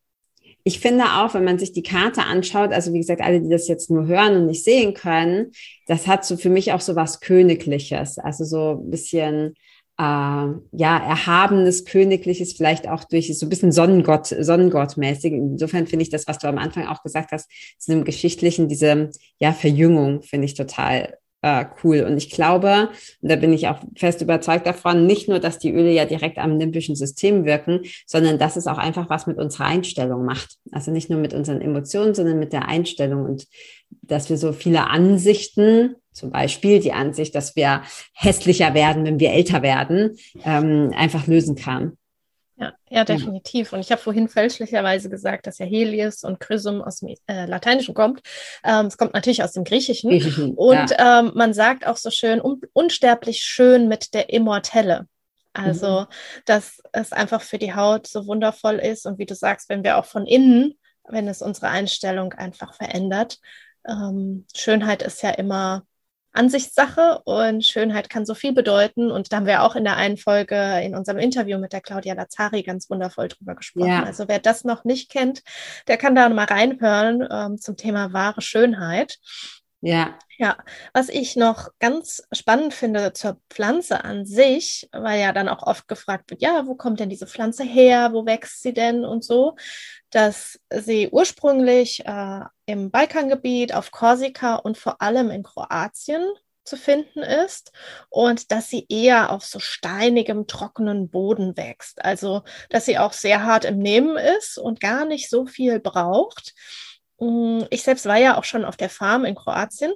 ich 0.64 0.80
finde 0.80 1.06
auch, 1.06 1.34
wenn 1.34 1.44
man 1.44 1.60
sich 1.60 1.72
die 1.72 1.84
Karte 1.84 2.24
anschaut, 2.24 2.72
also 2.72 2.94
wie 2.94 3.00
gesagt, 3.00 3.22
alle, 3.22 3.42
die 3.42 3.50
das 3.50 3.68
jetzt 3.68 3.90
nur 3.90 4.08
hören 4.08 4.36
und 4.36 4.48
nicht 4.48 4.64
sehen 4.64 4.94
können, 4.94 5.52
das 5.88 6.08
hat 6.08 6.26
so 6.26 6.38
für 6.38 6.50
mich 6.50 6.74
auch 6.74 6.82
so 6.82 6.96
was 6.96 7.22
Königliches, 7.22 8.18
also 8.18 8.44
so 8.44 8.82
ein 8.82 8.90
bisschen 8.90 9.56
äh, 10.00 10.02
ja 10.02 10.98
erhabenes 10.98 11.86
Königliches, 11.86 12.54
vielleicht 12.54 12.88
auch 12.88 13.04
durch 13.04 13.38
so 13.38 13.46
ein 13.46 13.50
bisschen 13.50 13.72
Sonnengott, 13.72 14.28
Sonnengottmäßig. 14.28 15.34
Insofern 15.34 15.88
finde 15.88 16.04
ich 16.04 16.10
das, 16.10 16.28
was 16.28 16.40
du 16.40 16.48
am 16.48 16.58
Anfang 16.58 16.88
auch 16.88 17.04
gesagt 17.04 17.32
hast, 17.32 17.50
zu 17.78 17.92
einem 17.92 18.06
geschichtlichen 18.06 18.70
diese 18.70 19.10
ja 19.40 19.54
Verjüngung 19.54 20.22
finde 20.22 20.46
ich 20.46 20.54
total 20.54 21.19
äh, 21.42 21.66
cool. 21.84 22.02
Und 22.02 22.18
ich 22.18 22.30
glaube, 22.30 22.90
und 23.22 23.32
da 23.32 23.36
bin 23.36 23.54
ich 23.54 23.68
auch 23.68 23.80
fest 23.96 24.22
überzeugt 24.22 24.68
davon, 24.68 25.06
nicht 25.06 25.30
nur, 25.30 25.40
dass 25.40 25.60
die 25.60 25.72
Öle 25.72 25.92
ja 25.92 26.06
direkt 26.06 26.38
am 26.38 26.58
limbischen 26.58 26.96
System 26.96 27.46
wirken, 27.46 27.82
sondern 28.06 28.38
dass 28.38 28.58
es 28.58 28.68
auch 28.68 28.78
einfach 28.78 29.10
was 29.10 29.28
mit 29.28 29.38
unserer 29.38 29.66
Einstellung 29.66 30.26
macht. 30.26 30.58
Also 30.72 30.92
nicht 30.92 31.10
nur 31.10 31.20
mit 31.20 31.34
unseren 31.34 31.62
Emotionen, 31.62 32.14
sondern 32.14 32.40
mit 32.40 32.54
der 32.54 32.68
Einstellung 32.68 33.24
und 33.24 33.48
dass 34.02 34.30
wir 34.30 34.38
so 34.38 34.52
viele 34.52 34.88
Ansichten, 34.88 35.96
zum 36.12 36.32
Beispiel 36.32 36.80
die 36.80 36.92
Ansicht, 36.92 37.34
dass 37.36 37.56
wir 37.56 37.84
hässlicher 38.14 38.74
werden, 38.74 39.06
wenn 39.06 39.20
wir 39.20 39.32
älter 39.32 39.62
werden, 39.62 40.18
ähm, 40.44 40.92
einfach 40.96 41.28
lösen 41.28 41.56
kann. 41.56 41.94
Ja, 42.60 42.74
ja, 42.90 43.06
definitiv. 43.06 43.72
Und 43.72 43.80
ich 43.80 43.90
habe 43.90 44.02
vorhin 44.02 44.28
fälschlicherweise 44.28 45.10
gesagt, 45.10 45.48
dass 45.48 45.60
ja 45.60 45.66
Helios 45.66 46.26
und 46.26 46.42
Chrysum 46.42 46.82
aus 46.82 47.00
dem 47.00 47.16
äh, 47.28 47.46
Lateinischen 47.46 47.94
kommt. 47.94 48.22
Ähm, 48.66 48.88
es 48.88 48.98
kommt 48.98 49.14
natürlich 49.14 49.44
aus 49.44 49.54
dem 49.54 49.64
Griechischen. 49.64 50.10
Griechischen 50.10 50.56
und 50.56 50.92
ja. 50.92 51.20
ähm, 51.20 51.32
man 51.36 51.54
sagt 51.54 51.88
auch 51.88 51.96
so 51.96 52.12
schön, 52.12 52.42
un 52.42 52.60
unsterblich 52.74 53.44
schön 53.44 53.88
mit 53.88 54.14
der 54.14 54.30
Immortelle. 54.32 55.08
Also, 55.54 56.02
mhm. 56.02 56.06
dass 56.46 56.82
es 56.92 57.14
einfach 57.14 57.42
für 57.42 57.58
die 57.58 57.74
Haut 57.74 58.08
so 58.08 58.28
wundervoll 58.28 58.76
ist. 58.76 59.06
Und 59.06 59.18
wie 59.20 59.26
du 59.26 59.36
sagst, 59.36 59.70
wenn 59.70 59.84
wir 59.84 59.98
auch 59.98 60.06
von 60.06 60.26
innen, 60.26 60.78
wenn 61.08 61.28
es 61.28 61.42
unsere 61.42 61.70
Einstellung 61.70 62.34
einfach 62.34 62.74
verändert, 62.74 63.40
ähm, 63.88 64.46
Schönheit 64.54 65.02
ist 65.02 65.24
ja 65.24 65.32
immer 65.32 65.84
Ansichtssache 66.32 67.22
und 67.26 67.66
Schönheit 67.66 68.10
kann 68.10 68.26
so 68.26 68.36
viel 68.36 68.54
bedeuten. 68.54 69.12
Und 69.12 69.32
da 69.32 69.38
haben 69.38 69.46
wir 69.46 69.64
auch 69.64 69.76
in 69.76 69.84
der 69.84 69.98
einen 69.98 70.18
Folge 70.18 70.82
in 70.84 70.96
unserem 70.96 71.18
Interview 71.18 71.58
mit 71.58 71.74
der 71.74 71.82
Claudia 71.82 72.14
Lazari 72.14 72.64
ganz 72.64 72.90
wundervoll 72.90 73.30
drüber 73.30 73.56
gesprochen. 73.56 73.88
Ja. 73.88 74.04
Also 74.04 74.28
wer 74.28 74.40
das 74.40 74.64
noch 74.64 74.84
nicht 74.84 75.10
kennt, 75.12 75.42
der 75.88 75.98
kann 75.98 76.16
da 76.16 76.30
mal 76.30 76.46
reinhören 76.46 77.28
ähm, 77.30 77.58
zum 77.58 77.78
Thema 77.78 78.14
wahre 78.14 78.42
Schönheit. 78.42 79.18
Ja. 79.82 80.18
Ja, 80.38 80.58
was 80.94 81.10
ich 81.10 81.36
noch 81.36 81.70
ganz 81.80 82.24
spannend 82.34 82.74
finde 82.74 83.14
zur 83.14 83.40
Pflanze 83.50 84.04
an 84.04 84.26
sich, 84.26 84.90
weil 84.94 85.20
ja 85.22 85.32
dann 85.34 85.50
auch 85.50 85.64
oft 85.64 85.88
gefragt 85.88 86.30
wird, 86.32 86.42
ja, 86.42 86.66
wo 86.68 86.76
kommt 86.76 87.00
denn 87.00 87.10
diese 87.10 87.28
Pflanze 87.28 87.64
her, 87.64 88.12
wo 88.14 88.26
wächst 88.26 88.62
sie 88.62 88.74
denn 88.74 89.04
und 89.06 89.24
so, 89.24 89.56
dass 90.12 90.60
sie 90.72 91.10
ursprünglich 91.12 92.06
äh, 92.06 92.42
im 92.66 92.92
Balkangebiet, 92.92 93.74
auf 93.74 93.92
Korsika 93.92 94.56
und 94.56 94.78
vor 94.78 95.02
allem 95.02 95.30
in 95.30 95.44
Kroatien 95.44 96.24
zu 96.66 96.78
finden 96.78 97.20
ist 97.20 97.72
und 98.10 98.52
dass 98.52 98.70
sie 98.70 98.86
eher 98.90 99.32
auf 99.32 99.44
so 99.46 99.60
steinigem, 99.60 100.46
trockenen 100.48 101.10
Boden 101.10 101.58
wächst. 101.58 102.04
Also, 102.04 102.44
dass 102.70 102.86
sie 102.86 102.98
auch 102.98 103.14
sehr 103.14 103.44
hart 103.44 103.66
im 103.66 103.80
Nehmen 103.80 104.18
ist 104.18 104.58
und 104.58 104.80
gar 104.82 105.06
nicht 105.06 105.30
so 105.30 105.46
viel 105.46 105.80
braucht. 105.80 106.54
Mm, 107.20 107.64
ich 107.70 107.84
selbst 107.84 108.06
war 108.06 108.18
ja 108.18 108.38
auch 108.38 108.44
schon 108.44 108.66
auf 108.66 108.78
der 108.78 108.90
Farm 108.90 109.26
in 109.26 109.36
Kroatien. 109.36 109.94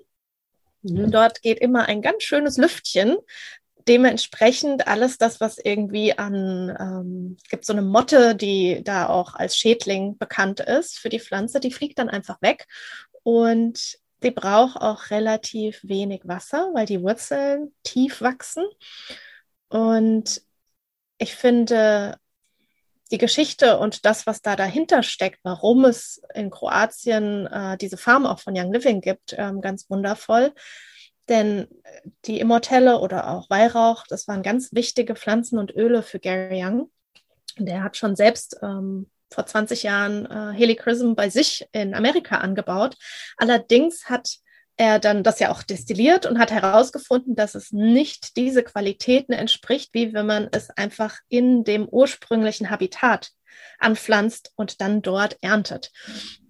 Mhm. 0.81 1.11
Dort 1.11 1.41
geht 1.41 1.59
immer 1.59 1.87
ein 1.87 2.01
ganz 2.01 2.23
schönes 2.23 2.57
Lüftchen. 2.57 3.17
Dementsprechend 3.87 4.87
alles 4.87 5.17
das, 5.17 5.41
was 5.41 5.57
irgendwie 5.57 6.17
an, 6.17 6.75
ähm, 6.79 7.37
es 7.43 7.49
gibt 7.49 7.65
so 7.65 7.73
eine 7.73 7.81
Motte, 7.81 8.35
die 8.35 8.81
da 8.83 9.09
auch 9.09 9.33
als 9.35 9.57
Schädling 9.57 10.17
bekannt 10.17 10.61
ist 10.61 10.99
für 10.99 11.09
die 11.09 11.19
Pflanze, 11.19 11.59
die 11.59 11.71
fliegt 11.71 11.99
dann 11.99 12.09
einfach 12.09 12.41
weg 12.41 12.65
und 13.23 13.97
die 14.23 14.31
braucht 14.31 14.77
auch 14.77 15.09
relativ 15.09 15.81
wenig 15.83 16.21
Wasser, 16.23 16.71
weil 16.73 16.85
die 16.85 17.01
Wurzeln 17.01 17.73
tief 17.83 18.21
wachsen. 18.21 18.63
Und 19.67 20.41
ich 21.17 21.35
finde, 21.35 22.17
die 23.13 23.19
Geschichte 23.19 23.77
und 23.77 24.05
das, 24.05 24.25
was 24.25 24.41
da 24.41 24.55
dahinter 24.55 25.03
steckt, 25.03 25.39
warum 25.43 25.85
es 25.85 26.19
in 26.33 26.49
Kroatien 26.49 27.45
äh, 27.45 27.77
diese 27.77 27.95
Farm 27.95 28.25
auch 28.25 28.39
von 28.39 28.57
Young 28.57 28.73
Living 28.73 29.01
gibt, 29.01 29.35
ähm, 29.37 29.61
ganz 29.61 29.87
wundervoll. 29.87 30.51
Denn 31.29 31.67
die 32.25 32.39
Immortelle 32.39 32.99
oder 32.99 33.29
auch 33.29 33.51
Weihrauch, 33.51 34.05
das 34.09 34.27
waren 34.27 34.41
ganz 34.41 34.73
wichtige 34.73 35.15
Pflanzen 35.15 35.59
und 35.59 35.75
Öle 35.75 36.01
für 36.01 36.19
Gary 36.19 36.65
Young. 36.65 36.89
Der 37.59 37.83
hat 37.83 37.97
schon 37.97 38.15
selbst 38.15 38.57
ähm, 38.63 39.11
vor 39.29 39.45
20 39.45 39.83
Jahren 39.83 40.25
äh, 40.25 40.57
Helichrysum 40.57 41.15
bei 41.15 41.29
sich 41.29 41.67
in 41.71 41.93
Amerika 41.93 42.39
angebaut. 42.39 42.97
Allerdings 43.37 44.09
hat 44.09 44.37
er 44.77 44.99
dann 44.99 45.23
das 45.23 45.39
ja 45.39 45.51
auch 45.51 45.63
destilliert 45.63 46.25
und 46.25 46.39
hat 46.39 46.51
herausgefunden, 46.51 47.35
dass 47.35 47.55
es 47.55 47.71
nicht 47.71 48.37
diese 48.37 48.63
Qualitäten 48.63 49.33
entspricht, 49.33 49.93
wie 49.93 50.13
wenn 50.13 50.25
man 50.25 50.49
es 50.51 50.69
einfach 50.71 51.17
in 51.29 51.63
dem 51.63 51.87
ursprünglichen 51.87 52.69
Habitat 52.69 53.29
anpflanzt 53.79 54.51
und 54.55 54.81
dann 54.81 55.01
dort 55.01 55.37
erntet. 55.41 55.91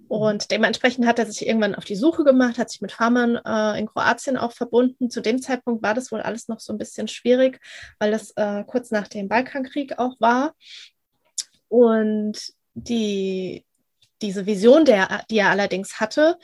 Und 0.07 0.51
dementsprechend 0.51 1.07
hat 1.07 1.17
er 1.17 1.25
sich 1.25 1.47
irgendwann 1.47 1.75
auf 1.75 1.85
die 1.85 1.95
Suche 1.95 2.23
gemacht, 2.23 2.59
hat 2.59 2.69
sich 2.69 2.81
mit 2.81 2.91
Farmern 2.91 3.35
äh, 3.35 3.79
in 3.79 3.87
Kroatien 3.87 4.37
auch 4.37 4.51
verbunden. 4.51 5.09
Zu 5.09 5.21
dem 5.21 5.41
Zeitpunkt 5.41 5.81
war 5.81 5.95
das 5.95 6.11
wohl 6.11 6.21
alles 6.21 6.47
noch 6.47 6.59
so 6.59 6.71
ein 6.71 6.77
bisschen 6.77 7.07
schwierig, 7.07 7.59
weil 7.97 8.11
das 8.11 8.31
äh, 8.35 8.63
kurz 8.65 8.91
nach 8.91 9.07
dem 9.07 9.27
Balkankrieg 9.27 9.97
auch 9.97 10.15
war. 10.19 10.53
Und 11.67 12.53
die, 12.75 13.65
diese 14.21 14.45
Vision, 14.45 14.85
der, 14.85 15.23
die 15.31 15.39
er 15.39 15.49
allerdings 15.49 15.99
hatte, 15.99 16.37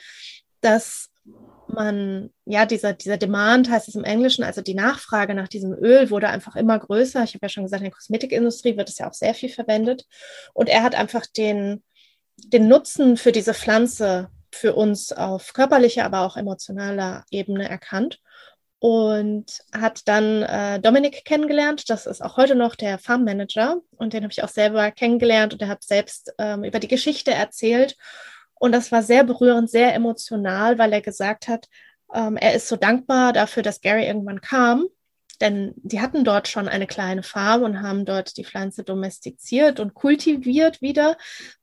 dass 0.60 1.09
man, 1.74 2.30
ja, 2.44 2.66
dieser, 2.66 2.92
dieser 2.92 3.16
Demand 3.16 3.70
heißt 3.70 3.88
es 3.88 3.94
im 3.94 4.04
Englischen, 4.04 4.44
also 4.44 4.60
die 4.60 4.74
Nachfrage 4.74 5.34
nach 5.34 5.48
diesem 5.48 5.72
Öl 5.72 6.10
wurde 6.10 6.28
einfach 6.28 6.56
immer 6.56 6.78
größer. 6.78 7.22
Ich 7.24 7.34
habe 7.34 7.46
ja 7.46 7.48
schon 7.48 7.64
gesagt, 7.64 7.80
in 7.80 7.86
der 7.86 7.94
Kosmetikindustrie 7.94 8.76
wird 8.76 8.88
es 8.88 8.98
ja 8.98 9.08
auch 9.08 9.14
sehr 9.14 9.34
viel 9.34 9.48
verwendet. 9.48 10.06
Und 10.54 10.68
er 10.68 10.82
hat 10.82 10.94
einfach 10.94 11.26
den, 11.26 11.82
den 12.36 12.68
Nutzen 12.68 13.16
für 13.16 13.32
diese 13.32 13.54
Pflanze 13.54 14.28
für 14.52 14.74
uns 14.74 15.12
auf 15.12 15.52
körperlicher, 15.52 16.04
aber 16.04 16.20
auch 16.20 16.36
emotionaler 16.36 17.24
Ebene 17.30 17.68
erkannt 17.68 18.20
und 18.80 19.60
hat 19.72 20.08
dann 20.08 20.42
äh, 20.42 20.80
Dominik 20.80 21.24
kennengelernt. 21.24 21.88
Das 21.90 22.06
ist 22.06 22.22
auch 22.22 22.36
heute 22.36 22.54
noch 22.54 22.74
der 22.74 22.98
Farm 22.98 23.24
Manager 23.24 23.76
und 23.96 24.14
den 24.14 24.22
habe 24.22 24.32
ich 24.32 24.42
auch 24.42 24.48
selber 24.48 24.90
kennengelernt 24.90 25.52
und 25.52 25.62
er 25.62 25.68
hat 25.68 25.84
selbst 25.84 26.32
ähm, 26.38 26.64
über 26.64 26.80
die 26.80 26.88
Geschichte 26.88 27.30
erzählt 27.30 27.96
und 28.60 28.72
das 28.72 28.92
war 28.92 29.02
sehr 29.02 29.24
berührend, 29.24 29.70
sehr 29.70 29.94
emotional, 29.94 30.78
weil 30.78 30.92
er 30.92 31.00
gesagt 31.00 31.48
hat, 31.48 31.66
ähm, 32.14 32.36
er 32.36 32.54
ist 32.54 32.68
so 32.68 32.76
dankbar 32.76 33.32
dafür, 33.32 33.62
dass 33.62 33.80
Gary 33.80 34.06
irgendwann 34.06 34.42
kam. 34.42 34.86
Denn 35.40 35.72
die 35.76 36.02
hatten 36.02 36.24
dort 36.24 36.46
schon 36.46 36.68
eine 36.68 36.86
kleine 36.86 37.22
Farm 37.22 37.62
und 37.62 37.80
haben 37.80 38.04
dort 38.04 38.36
die 38.36 38.44
Pflanze 38.44 38.84
domestiziert 38.84 39.80
und 39.80 39.94
kultiviert 39.94 40.82
wieder, 40.82 41.16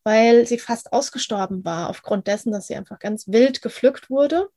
weil 0.03 0.47
sie 0.47 0.57
fast 0.57 0.91
ausgestorben 0.91 1.63
war, 1.63 1.89
aufgrund 1.89 2.25
dessen, 2.25 2.51
dass 2.51 2.65
sie 2.65 2.75
einfach 2.75 2.97
ganz 2.97 3.27
wild 3.27 3.61
gepflückt 3.61 4.09
wurde. 4.09 4.47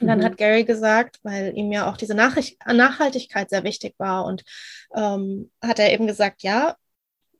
Und 0.00 0.06
dann 0.06 0.20
mhm. 0.20 0.24
hat 0.24 0.38
Gary 0.38 0.64
gesagt, 0.64 1.18
weil 1.24 1.54
ihm 1.54 1.70
ja 1.72 1.90
auch 1.90 1.98
diese 1.98 2.14
Nachricht 2.14 2.58
Nachhaltigkeit 2.66 3.50
sehr 3.50 3.64
wichtig 3.64 3.94
war 3.98 4.24
und 4.24 4.44
ähm, 4.94 5.50
hat 5.62 5.78
er 5.78 5.92
eben 5.92 6.06
gesagt, 6.06 6.42
ja, 6.42 6.76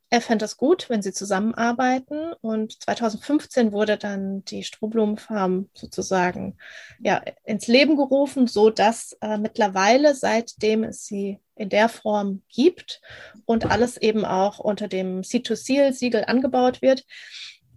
er 0.09 0.21
fände 0.21 0.45
es 0.45 0.57
gut, 0.57 0.89
wenn 0.89 1.01
sie 1.01 1.11
zusammenarbeiten. 1.11 2.33
Und 2.41 2.81
2015 2.81 3.71
wurde 3.71 3.97
dann 3.97 4.43
die 4.45 4.63
Strohblumenfarm 4.63 5.69
sozusagen 5.73 6.57
ja, 6.99 7.21
ins 7.43 7.67
Leben 7.67 7.97
gerufen, 7.97 8.47
so 8.47 8.69
dass 8.69 9.17
äh, 9.21 9.37
mittlerweile, 9.37 10.15
seitdem 10.15 10.83
es 10.83 11.05
sie 11.05 11.39
in 11.55 11.69
der 11.69 11.89
Form 11.89 12.43
gibt 12.49 13.01
und 13.45 13.65
alles 13.65 13.97
eben 13.97 14.23
auch 14.23 14.59
unter 14.59 14.87
dem 14.87 15.21
C2Seal-Siegel 15.21 16.25
angebaut 16.25 16.81
wird, 16.81 17.03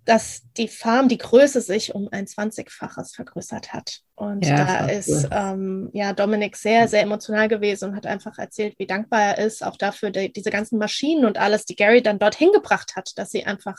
dass 0.05 0.43
die 0.57 0.69
Farm, 0.69 1.09
die 1.09 1.19
Größe 1.19 1.61
sich 1.61 1.95
um 1.95 2.09
ein 2.11 2.27
20-faches 2.27 3.15
vergrößert 3.15 3.73
hat. 3.73 4.01
Und 4.15 4.45
ja, 4.45 4.57
da 4.65 4.87
ist 4.87 5.29
ähm, 5.31 5.89
ja 5.95 6.13
Dominik 6.13 6.55
sehr, 6.55 6.89
sehr 6.89 7.03
emotional 7.03 7.49
gewesen 7.49 7.91
und 7.91 7.97
hat 7.97 8.07
einfach 8.07 8.37
erzählt, 8.37 8.75
wie 8.79 8.87
dankbar 8.87 9.23
er 9.23 9.39
ist, 9.39 9.65
auch 9.65 9.79
dafür 9.79 10.11
die, 10.11 10.31
diese 10.31 10.51
ganzen 10.51 10.79
Maschinen 10.79 11.25
und 11.25 11.39
alles, 11.39 11.65
die 11.65 11.75
Gary 11.75 12.03
dann 12.03 12.19
dorthin 12.19 12.53
gebracht 12.53 12.97
hat, 12.97 13.13
dass 13.17 13.31
sie 13.31 13.47
einfach 13.47 13.79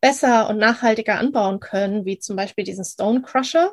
besser 0.00 0.48
und 0.48 0.58
nachhaltiger 0.58 1.18
anbauen 1.18 1.58
können, 1.58 2.04
wie 2.04 2.20
zum 2.20 2.36
Beispiel 2.36 2.62
diesen 2.62 2.84
Stone 2.84 3.22
Crusher. 3.22 3.72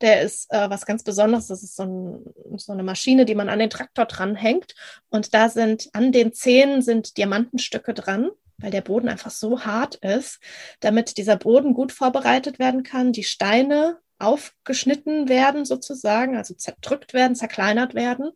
Der 0.00 0.22
ist 0.22 0.50
äh, 0.50 0.70
was 0.70 0.86
ganz 0.86 1.02
Besonderes. 1.02 1.48
Das 1.48 1.62
ist 1.62 1.76
so, 1.76 1.82
ein, 1.82 2.24
so 2.56 2.72
eine 2.72 2.82
Maschine, 2.82 3.26
die 3.26 3.34
man 3.34 3.50
an 3.50 3.58
den 3.58 3.70
Traktor 3.70 4.06
dranhängt. 4.06 4.74
Und 5.10 5.34
da 5.34 5.50
sind 5.50 5.90
an 5.92 6.12
den 6.12 6.32
Zähnen 6.32 6.80
sind 6.80 7.18
Diamantenstücke 7.18 7.92
dran 7.92 8.30
weil 8.58 8.70
der 8.70 8.80
Boden 8.82 9.08
einfach 9.08 9.30
so 9.30 9.64
hart 9.64 9.96
ist, 9.96 10.40
damit 10.80 11.16
dieser 11.16 11.36
Boden 11.36 11.74
gut 11.74 11.92
vorbereitet 11.92 12.58
werden 12.58 12.82
kann, 12.82 13.12
die 13.12 13.24
Steine 13.24 13.98
aufgeschnitten 14.18 15.28
werden 15.28 15.64
sozusagen, 15.64 16.36
also 16.36 16.54
zerdrückt 16.54 17.14
werden, 17.14 17.36
zerkleinert 17.36 17.94
werden. 17.94 18.32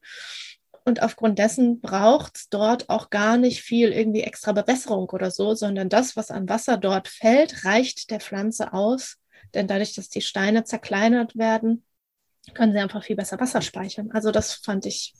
Und 0.84 1.02
aufgrund 1.02 1.38
dessen 1.38 1.80
braucht 1.80 2.36
es 2.36 2.48
dort 2.48 2.88
auch 2.88 3.10
gar 3.10 3.36
nicht 3.36 3.62
viel 3.62 3.92
irgendwie 3.92 4.22
extra 4.22 4.52
Bewässerung 4.52 5.08
oder 5.10 5.30
so, 5.30 5.54
sondern 5.54 5.88
das, 5.88 6.16
was 6.16 6.30
an 6.30 6.48
Wasser 6.48 6.76
dort 6.76 7.08
fällt, 7.08 7.64
reicht 7.64 8.10
der 8.10 8.20
Pflanze 8.20 8.72
aus. 8.72 9.18
Denn 9.54 9.68
dadurch, 9.68 9.94
dass 9.94 10.08
die 10.08 10.22
Steine 10.22 10.64
zerkleinert 10.64 11.36
werden, 11.36 11.84
können 12.54 12.72
sie 12.72 12.80
einfach 12.80 13.04
viel 13.04 13.16
besser 13.16 13.38
Wasser 13.38 13.62
speichern. 13.62 14.10
Also 14.12 14.32
das 14.32 14.54
fand 14.54 14.86
ich 14.86 15.14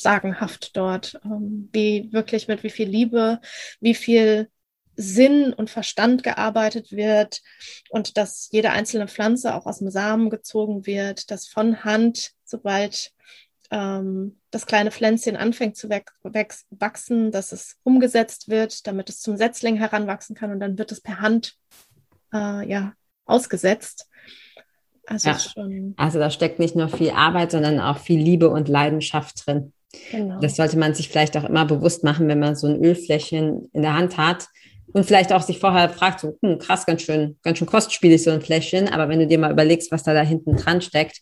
sagenhaft 0.00 0.76
dort, 0.76 1.20
ähm, 1.24 1.68
wie 1.72 2.08
wirklich 2.12 2.48
mit 2.48 2.62
wie 2.62 2.70
viel 2.70 2.88
Liebe, 2.88 3.40
wie 3.80 3.94
viel 3.94 4.48
Sinn 4.96 5.52
und 5.52 5.70
Verstand 5.70 6.22
gearbeitet 6.22 6.92
wird 6.92 7.40
und 7.88 8.16
dass 8.16 8.48
jede 8.50 8.70
einzelne 8.70 9.08
Pflanze 9.08 9.54
auch 9.54 9.66
aus 9.66 9.78
dem 9.78 9.90
Samen 9.90 10.30
gezogen 10.30 10.86
wird, 10.86 11.30
dass 11.30 11.46
von 11.46 11.84
Hand, 11.84 12.32
sobald 12.44 13.12
ähm, 13.70 14.38
das 14.50 14.66
kleine 14.66 14.90
Pflänzchen 14.90 15.36
anfängt 15.36 15.76
zu 15.76 15.88
wachsen, 15.88 17.30
dass 17.30 17.52
es 17.52 17.76
umgesetzt 17.82 18.48
wird, 18.48 18.86
damit 18.86 19.08
es 19.08 19.20
zum 19.20 19.36
Setzling 19.36 19.76
heranwachsen 19.76 20.36
kann 20.36 20.50
und 20.50 20.60
dann 20.60 20.76
wird 20.76 20.92
es 20.92 21.00
per 21.00 21.20
Hand 21.20 21.54
äh, 22.32 22.68
ja, 22.68 22.92
ausgesetzt. 23.24 24.08
Also, 25.06 25.30
ja. 25.30 25.36
also 25.96 26.18
da 26.18 26.30
steckt 26.30 26.58
nicht 26.58 26.76
nur 26.76 26.88
viel 26.88 27.10
Arbeit, 27.10 27.50
sondern 27.50 27.80
auch 27.80 27.98
viel 27.98 28.20
Liebe 28.20 28.48
und 28.48 28.68
Leidenschaft 28.68 29.46
drin. 29.46 29.72
Genau. 30.10 30.40
Das 30.40 30.56
sollte 30.56 30.78
man 30.78 30.94
sich 30.94 31.08
vielleicht 31.08 31.36
auch 31.36 31.44
immer 31.44 31.64
bewusst 31.64 32.04
machen, 32.04 32.28
wenn 32.28 32.38
man 32.38 32.54
so 32.54 32.66
ein 32.66 32.82
Ölfläschchen 32.82 33.68
in 33.72 33.82
der 33.82 33.94
Hand 33.94 34.16
hat 34.16 34.46
und 34.92 35.04
vielleicht 35.04 35.32
auch 35.32 35.42
sich 35.42 35.58
vorher 35.58 35.88
fragt, 35.88 36.20
so, 36.20 36.36
hm, 36.42 36.58
krass, 36.58 36.86
ganz 36.86 37.02
schön, 37.02 37.36
ganz 37.42 37.58
schön 37.58 37.66
kostspielig 37.66 38.22
so 38.22 38.30
ein 38.30 38.40
Fläschchen, 38.40 38.88
aber 38.88 39.08
wenn 39.08 39.20
du 39.20 39.26
dir 39.26 39.38
mal 39.38 39.52
überlegst, 39.52 39.90
was 39.92 40.02
da 40.02 40.14
da 40.14 40.22
hinten 40.22 40.56
dran 40.56 40.80
steckt, 40.80 41.20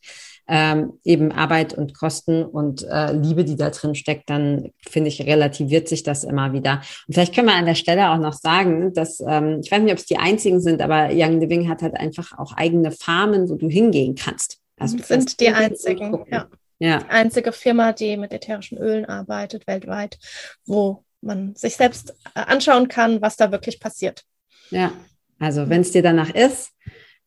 ähm, 0.50 0.94
eben 1.04 1.30
Arbeit 1.30 1.74
und 1.74 1.94
Kosten 1.94 2.42
und 2.42 2.82
äh, 2.82 3.12
Liebe, 3.12 3.44
die 3.44 3.56
da 3.56 3.68
drin 3.68 3.94
steckt, 3.94 4.30
dann 4.30 4.70
finde 4.88 5.08
ich, 5.08 5.20
relativiert 5.20 5.88
sich 5.88 6.02
das 6.02 6.24
immer 6.24 6.54
wieder. 6.54 6.80
Und 7.06 7.14
vielleicht 7.14 7.34
können 7.34 7.48
wir 7.48 7.54
an 7.54 7.66
der 7.66 7.74
Stelle 7.74 8.10
auch 8.10 8.18
noch 8.18 8.32
sagen, 8.32 8.94
dass, 8.94 9.20
ähm, 9.20 9.60
ich 9.62 9.70
weiß 9.70 9.82
nicht, 9.82 9.92
ob 9.92 9.98
es 9.98 10.06
die 10.06 10.16
einzigen 10.16 10.60
sind, 10.60 10.80
aber 10.80 11.10
Young 11.12 11.40
Living 11.40 11.68
hat 11.68 11.82
halt 11.82 11.96
einfach 11.96 12.38
auch 12.38 12.54
eigene 12.56 12.92
Farmen, 12.92 13.50
wo 13.50 13.56
du 13.56 13.68
hingehen 13.68 14.14
kannst. 14.14 14.58
Also 14.78 14.96
sind 14.98 15.38
die 15.40 15.48
einzigen, 15.48 16.24
ja. 16.30 16.46
Ja. 16.78 16.98
Einzige 17.08 17.52
Firma, 17.52 17.92
die 17.92 18.16
mit 18.16 18.32
ätherischen 18.32 18.78
Ölen 18.78 19.04
arbeitet 19.04 19.66
weltweit, 19.66 20.18
wo 20.64 21.04
man 21.20 21.54
sich 21.56 21.76
selbst 21.76 22.14
äh, 22.34 22.40
anschauen 22.40 22.88
kann, 22.88 23.20
was 23.20 23.36
da 23.36 23.50
wirklich 23.50 23.80
passiert. 23.80 24.24
Ja, 24.70 24.92
also 25.38 25.68
wenn 25.68 25.80
es 25.80 25.92
dir 25.92 26.02
danach 26.02 26.30
ist, 26.30 26.70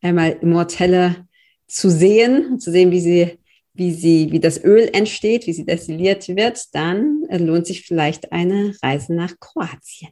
einmal 0.02 0.38
Immortelle 0.42 1.28
zu 1.68 1.90
sehen, 1.90 2.60
zu 2.60 2.72
sehen, 2.72 2.92
wie 2.92 3.02
sie, 3.02 3.40
wie 3.74 3.92
sie, 3.92 4.32
wie 4.32 4.40
das 4.40 4.64
Öl 4.64 4.90
entsteht, 4.94 5.48
wie 5.48 5.54
sie 5.54 5.66
destilliert 5.66 6.28
wird, 6.30 6.64
dann 6.74 7.24
äh, 7.30 7.38
lohnt 7.38 7.68
sich 7.68 7.86
vielleicht 7.86 8.32
eine 8.32 8.76
Reise 8.82 9.14
nach 9.14 9.34
Kroatien. 9.40 10.12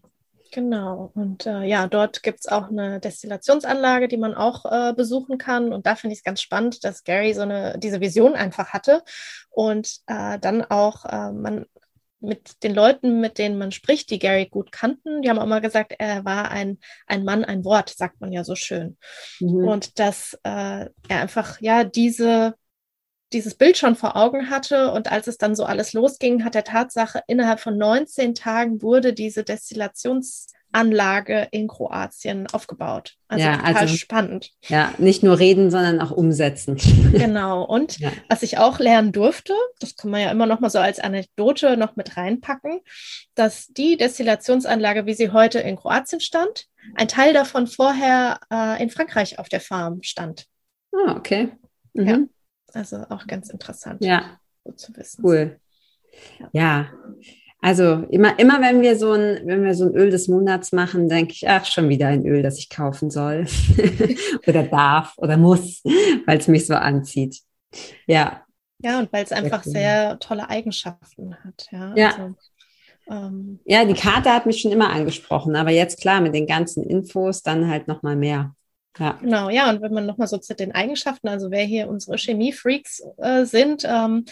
Genau. 0.51 1.11
Und 1.13 1.45
äh, 1.45 1.63
ja, 1.63 1.87
dort 1.87 2.23
gibt 2.23 2.39
es 2.39 2.47
auch 2.47 2.69
eine 2.69 2.99
Destillationsanlage, 2.99 4.07
die 4.07 4.17
man 4.17 4.33
auch 4.33 4.65
äh, 4.65 4.93
besuchen 4.93 5.37
kann. 5.37 5.71
Und 5.73 5.85
da 5.85 5.95
finde 5.95 6.13
ich 6.13 6.19
es 6.19 6.23
ganz 6.23 6.41
spannend, 6.41 6.83
dass 6.83 7.03
Gary 7.03 7.33
so 7.33 7.41
eine, 7.41 7.77
diese 7.77 8.01
Vision 8.01 8.33
einfach 8.33 8.69
hatte 8.69 9.03
und 9.49 9.99
äh, 10.07 10.39
dann 10.39 10.63
auch 10.63 11.05
äh, 11.05 11.31
man 11.31 11.65
mit 12.21 12.63
den 12.63 12.73
Leuten, 12.75 13.21
mit 13.21 13.37
denen 13.37 13.57
man 13.57 13.71
spricht, 13.71 14.09
die 14.09 14.19
Gary 14.19 14.47
gut 14.47 14.71
kannten, 14.71 15.21
die 15.21 15.29
haben 15.29 15.39
auch 15.39 15.45
mal 15.45 15.61
gesagt, 15.61 15.95
er 15.99 16.25
war 16.25 16.51
ein, 16.51 16.79
ein 17.07 17.23
Mann, 17.23 17.45
ein 17.45 17.63
Wort, 17.63 17.89
sagt 17.89 18.19
man 18.19 18.31
ja 18.31 18.43
so 18.43 18.55
schön. 18.55 18.97
Mhm. 19.39 19.67
Und 19.67 19.99
dass 19.99 20.33
äh, 20.43 20.87
er 20.87 20.91
einfach, 21.07 21.61
ja, 21.61 21.83
diese, 21.83 22.55
dieses 23.33 23.55
Bild 23.55 23.77
schon 23.77 23.95
vor 23.95 24.15
Augen 24.15 24.49
hatte 24.49 24.91
und 24.91 25.11
als 25.11 25.27
es 25.27 25.37
dann 25.37 25.55
so 25.55 25.65
alles 25.65 25.93
losging, 25.93 26.43
hat 26.43 26.55
der 26.55 26.63
Tatsache, 26.63 27.21
innerhalb 27.27 27.59
von 27.59 27.77
19 27.77 28.35
Tagen 28.35 28.81
wurde 28.81 29.13
diese 29.13 29.41
Destillations- 29.41 30.47
Anlage 30.71 31.47
in 31.51 31.67
Kroatien 31.67 32.47
aufgebaut. 32.47 33.15
Also 33.27 33.43
ja, 33.43 33.57
total 33.57 33.75
also, 33.75 33.95
spannend. 33.95 34.51
Ja, 34.67 34.93
nicht 34.97 35.23
nur 35.23 35.39
reden, 35.39 35.71
sondern 35.71 35.99
auch 35.99 36.11
umsetzen. 36.11 36.77
Genau. 37.11 37.63
Und 37.63 37.99
ja. 37.99 38.11
was 38.27 38.43
ich 38.43 38.57
auch 38.57 38.79
lernen 38.79 39.11
durfte, 39.11 39.53
das 39.79 39.95
kann 39.95 40.11
man 40.11 40.21
ja 40.21 40.31
immer 40.31 40.45
noch 40.45 40.59
mal 40.59 40.69
so 40.69 40.79
als 40.79 40.99
Anekdote 40.99 41.75
noch 41.75 41.95
mit 41.95 42.17
reinpacken, 42.17 42.81
dass 43.35 43.67
die 43.67 43.97
Destillationsanlage, 43.97 45.05
wie 45.05 45.13
sie 45.13 45.31
heute 45.31 45.59
in 45.59 45.75
Kroatien 45.75 46.21
stand, 46.21 46.67
ein 46.95 47.07
Teil 47.07 47.33
davon 47.33 47.67
vorher 47.67 48.39
äh, 48.51 48.81
in 48.81 48.89
Frankreich 48.89 49.39
auf 49.39 49.49
der 49.49 49.61
Farm 49.61 50.01
stand. 50.03 50.45
Ah, 50.93 51.15
okay. 51.15 51.49
Mhm. 51.93 52.07
Ja, 52.07 52.19
also 52.75 53.05
auch 53.09 53.27
ganz 53.27 53.49
interessant. 53.49 54.03
Ja. 54.03 54.39
Gut 54.63 54.79
zu 54.79 54.95
wissen. 54.95 55.23
Cool. 55.23 55.59
ja. 56.39 56.49
ja. 56.53 56.89
Also 57.61 58.05
immer, 58.09 58.39
immer 58.39 58.61
wenn 58.61 58.81
wir 58.81 58.97
so 58.97 59.11
ein, 59.11 59.41
wenn 59.45 59.65
wir 59.65 59.75
so 59.75 59.85
ein 59.85 59.93
Öl 59.93 60.11
des 60.11 60.29
Monats 60.29 60.71
machen, 60.71 61.09
denke 61.09 61.33
ich, 61.33 61.47
ach, 61.49 61.65
schon 61.65 61.89
wieder 61.89 62.07
ein 62.07 62.25
Öl, 62.25 62.41
das 62.41 62.57
ich 62.57 62.69
kaufen 62.69 63.09
soll 63.09 63.45
oder 64.47 64.63
darf 64.63 65.13
oder 65.17 65.35
muss, 65.35 65.81
weil 66.25 66.37
es 66.37 66.47
mich 66.47 66.65
so 66.67 66.75
anzieht. 66.75 67.41
Ja. 68.07 68.45
Ja, 68.81 68.99
und 68.99 69.11
weil 69.11 69.25
es 69.25 69.33
einfach 69.33 69.63
sehr 69.63 70.19
tolle 70.19 70.49
Eigenschaften 70.49 71.35
hat. 71.43 71.67
Ja. 71.71 71.93
Ja. 71.97 72.09
Also, 72.11 72.35
ähm, 73.09 73.59
ja, 73.65 73.83
die 73.83 73.93
Karte 73.93 74.31
hat 74.31 74.45
mich 74.45 74.61
schon 74.61 74.71
immer 74.71 74.89
angesprochen, 74.89 75.57
aber 75.57 75.71
jetzt 75.71 75.99
klar, 75.99 76.21
mit 76.21 76.33
den 76.33 76.47
ganzen 76.47 76.83
Infos 76.83 77.43
dann 77.43 77.67
halt 77.67 77.89
nochmal 77.89 78.15
mehr. 78.15 78.55
Ja. 78.97 79.13
Genau, 79.21 79.49
ja, 79.49 79.69
und 79.69 79.81
wenn 79.81 79.93
man 79.93 80.05
nochmal 80.05 80.27
so 80.27 80.37
zu 80.37 80.55
den 80.55 80.73
Eigenschaften, 80.73 81.27
also 81.27 81.51
wer 81.51 81.63
hier 81.63 81.87
unsere 81.87 82.17
Chemie-Freaks 82.17 83.03
äh, 83.17 83.45
sind, 83.45 83.83
ähm, 83.85 84.25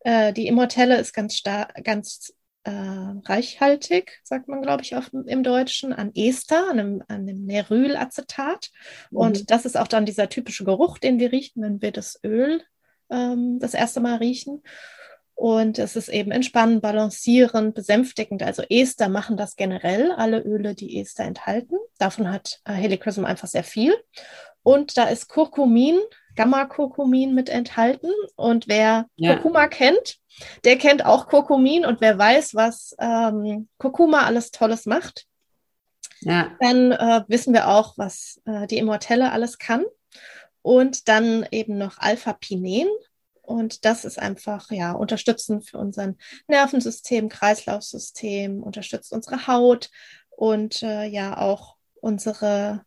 äh, 0.00 0.32
die 0.32 0.46
Immortelle 0.46 0.98
ist 0.98 1.12
ganz 1.12 1.34
stark, 1.34 1.82
ganz 1.82 2.34
äh, 2.64 2.70
reichhaltig, 2.70 4.20
sagt 4.22 4.48
man, 4.48 4.62
glaube 4.62 4.82
ich, 4.82 4.94
auf, 4.94 5.10
im 5.12 5.42
Deutschen, 5.42 5.92
an 5.92 6.12
Ester, 6.14 6.70
an 6.70 6.76
dem, 6.76 7.02
an 7.08 7.26
dem 7.26 7.44
Nerylacetat. 7.46 8.70
Mhm. 9.10 9.18
Und 9.18 9.50
das 9.50 9.64
ist 9.64 9.76
auch 9.76 9.88
dann 9.88 10.06
dieser 10.06 10.28
typische 10.28 10.64
Geruch, 10.64 10.98
den 10.98 11.18
wir 11.18 11.32
riechen, 11.32 11.62
wenn 11.62 11.82
wir 11.82 11.92
das 11.92 12.20
Öl 12.24 12.62
ähm, 13.10 13.58
das 13.60 13.74
erste 13.74 14.00
Mal 14.00 14.16
riechen. 14.16 14.62
Und 15.34 15.78
es 15.78 15.96
ist 15.96 16.08
eben 16.08 16.30
entspannend, 16.30 16.82
balancierend, 16.82 17.74
besänftigend. 17.74 18.42
Also 18.42 18.62
Ester 18.68 19.08
machen 19.08 19.36
das 19.36 19.56
generell, 19.56 20.12
alle 20.12 20.40
Öle, 20.40 20.74
die 20.74 21.00
Ester 21.00 21.24
enthalten. 21.24 21.76
Davon 22.02 22.32
hat 22.32 22.58
äh, 22.64 22.72
Helichrysum 22.72 23.24
einfach 23.24 23.46
sehr 23.46 23.62
viel. 23.62 23.94
Und 24.64 24.96
da 24.96 25.04
ist 25.04 25.28
Kurkumin, 25.28 26.00
Gamma-Kurkumin 26.34 27.32
mit 27.32 27.48
enthalten. 27.48 28.10
Und 28.34 28.66
wer 28.66 29.06
ja. 29.14 29.34
Kurkuma 29.34 29.68
kennt, 29.68 30.18
der 30.64 30.78
kennt 30.78 31.04
auch 31.04 31.28
Kurkumin. 31.28 31.86
Und 31.86 32.00
wer 32.00 32.18
weiß, 32.18 32.56
was 32.56 32.96
ähm, 32.98 33.68
Kurkuma 33.78 34.22
alles 34.22 34.50
Tolles 34.50 34.84
macht, 34.84 35.26
ja. 36.22 36.50
dann 36.58 36.90
äh, 36.90 37.22
wissen 37.28 37.54
wir 37.54 37.68
auch, 37.68 37.96
was 37.98 38.40
äh, 38.46 38.66
die 38.66 38.78
Immortelle 38.78 39.30
alles 39.30 39.58
kann. 39.58 39.84
Und 40.60 41.06
dann 41.06 41.46
eben 41.52 41.78
noch 41.78 41.98
Alpha-Pinen. 41.98 42.88
Und 43.42 43.84
das 43.84 44.04
ist 44.04 44.18
einfach 44.18 44.72
ja 44.72 44.90
unterstützend 44.90 45.68
für 45.68 45.78
unser 45.78 46.14
Nervensystem, 46.48 47.28
Kreislaufsystem, 47.28 48.60
unterstützt 48.60 49.12
unsere 49.12 49.46
Haut 49.46 49.88
und 50.30 50.82
äh, 50.82 51.04
ja 51.04 51.38
auch 51.38 51.76
unsere, 52.02 52.82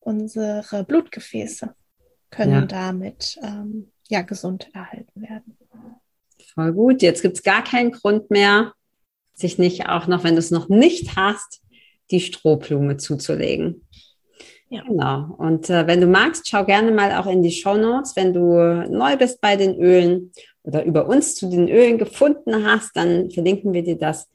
unsere 0.00 0.84
Blutgefäße 0.84 1.74
können 2.30 2.52
ja. 2.52 2.66
damit 2.66 3.38
ähm, 3.42 3.92
ja 4.08 4.22
gesund 4.22 4.68
erhalten 4.74 5.22
werden. 5.22 5.56
Voll 6.54 6.72
gut. 6.72 7.02
Jetzt 7.02 7.22
gibt 7.22 7.36
es 7.36 7.42
gar 7.42 7.64
keinen 7.64 7.92
Grund 7.92 8.30
mehr, 8.30 8.74
sich 9.34 9.58
nicht 9.58 9.88
auch 9.88 10.06
noch, 10.06 10.24
wenn 10.24 10.34
du 10.34 10.40
es 10.40 10.50
noch 10.50 10.68
nicht 10.68 11.16
hast, 11.16 11.62
die 12.10 12.20
Strohblume 12.20 12.98
zuzulegen. 12.98 13.86
Ja. 14.68 14.82
Genau. 14.82 15.34
Und 15.36 15.70
äh, 15.70 15.86
wenn 15.86 16.00
du 16.00 16.06
magst, 16.06 16.48
schau 16.48 16.64
gerne 16.64 16.90
mal 16.92 17.12
auch 17.12 17.26
in 17.26 17.42
die 17.42 17.52
Show 17.52 17.76
Notes. 17.76 18.16
Wenn 18.16 18.32
du 18.32 18.40
neu 18.90 19.16
bist 19.16 19.40
bei 19.40 19.56
den 19.56 19.76
Ölen 19.76 20.32
oder 20.62 20.84
über 20.84 21.06
uns 21.06 21.34
zu 21.34 21.48
den 21.48 21.68
Ölen 21.68 21.98
gefunden 21.98 22.64
hast, 22.64 22.96
dann 22.96 23.30
verlinken 23.30 23.72
wir 23.72 23.82
dir 23.82 23.98
das 23.98 24.28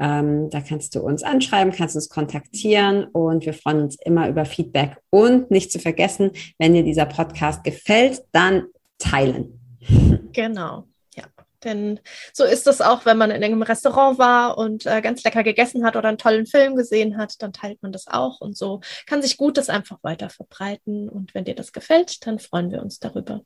ähm, 0.00 0.50
da 0.50 0.60
kannst 0.60 0.94
du 0.94 1.00
uns 1.00 1.22
anschreiben, 1.22 1.72
kannst 1.72 1.96
uns 1.96 2.08
kontaktieren 2.08 3.04
und 3.04 3.44
wir 3.44 3.54
freuen 3.54 3.82
uns 3.82 3.96
immer 4.04 4.28
über 4.28 4.44
Feedback. 4.44 4.96
Und 5.10 5.50
nicht 5.50 5.72
zu 5.72 5.78
vergessen, 5.78 6.30
wenn 6.58 6.74
dir 6.74 6.82
dieser 6.82 7.06
Podcast 7.06 7.64
gefällt, 7.64 8.22
dann 8.32 8.66
teilen. 8.98 9.54
Genau. 10.32 10.84
ja. 11.16 11.24
Denn 11.64 11.98
so 12.32 12.44
ist 12.44 12.68
es 12.68 12.80
auch, 12.80 13.04
wenn 13.04 13.18
man 13.18 13.30
in 13.30 13.42
einem 13.42 13.62
Restaurant 13.62 14.18
war 14.18 14.56
und 14.56 14.86
äh, 14.86 15.00
ganz 15.00 15.24
lecker 15.24 15.42
gegessen 15.42 15.84
hat 15.84 15.96
oder 15.96 16.08
einen 16.08 16.18
tollen 16.18 16.46
Film 16.46 16.76
gesehen 16.76 17.16
hat, 17.16 17.42
dann 17.42 17.52
teilt 17.52 17.82
man 17.82 17.90
das 17.90 18.06
auch. 18.06 18.40
Und 18.40 18.56
so 18.56 18.80
kann 19.06 19.22
sich 19.22 19.36
Gutes 19.36 19.68
einfach 19.68 19.98
weiter 20.02 20.30
verbreiten. 20.30 21.08
Und 21.08 21.34
wenn 21.34 21.44
dir 21.44 21.56
das 21.56 21.72
gefällt, 21.72 22.24
dann 22.26 22.38
freuen 22.38 22.70
wir 22.70 22.80
uns 22.80 23.00
darüber. 23.00 23.40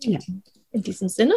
Ja. 0.00 0.20
In 0.76 0.82
diesem 0.82 1.08
Sinne, 1.08 1.32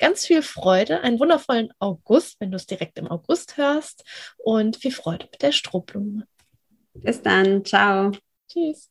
ganz 0.00 0.26
viel 0.26 0.42
Freude, 0.42 1.02
einen 1.02 1.20
wundervollen 1.20 1.72
August, 1.78 2.40
wenn 2.40 2.50
du 2.50 2.56
es 2.56 2.66
direkt 2.66 2.98
im 2.98 3.06
August 3.06 3.56
hörst 3.56 4.02
und 4.36 4.78
viel 4.78 4.90
Freude 4.90 5.28
mit 5.30 5.40
der 5.42 5.52
Strohblume. 5.52 6.26
Bis 6.94 7.22
dann, 7.22 7.64
ciao. 7.64 8.10
Tschüss. 8.52 8.90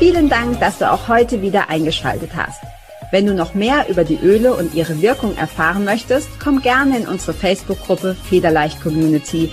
Vielen 0.00 0.28
Dank, 0.28 0.58
dass 0.58 0.78
du 0.78 0.90
auch 0.90 1.06
heute 1.06 1.42
wieder 1.42 1.68
eingeschaltet 1.68 2.30
hast. 2.34 2.60
Wenn 3.12 3.26
du 3.26 3.34
noch 3.34 3.54
mehr 3.54 3.88
über 3.88 4.02
die 4.02 4.18
Öle 4.18 4.52
und 4.54 4.74
ihre 4.74 5.00
Wirkung 5.00 5.36
erfahren 5.36 5.84
möchtest, 5.84 6.28
komm 6.42 6.60
gerne 6.60 6.98
in 6.98 7.06
unsere 7.06 7.34
Facebook-Gruppe 7.34 8.16
Federleicht 8.16 8.82
Community 8.82 9.52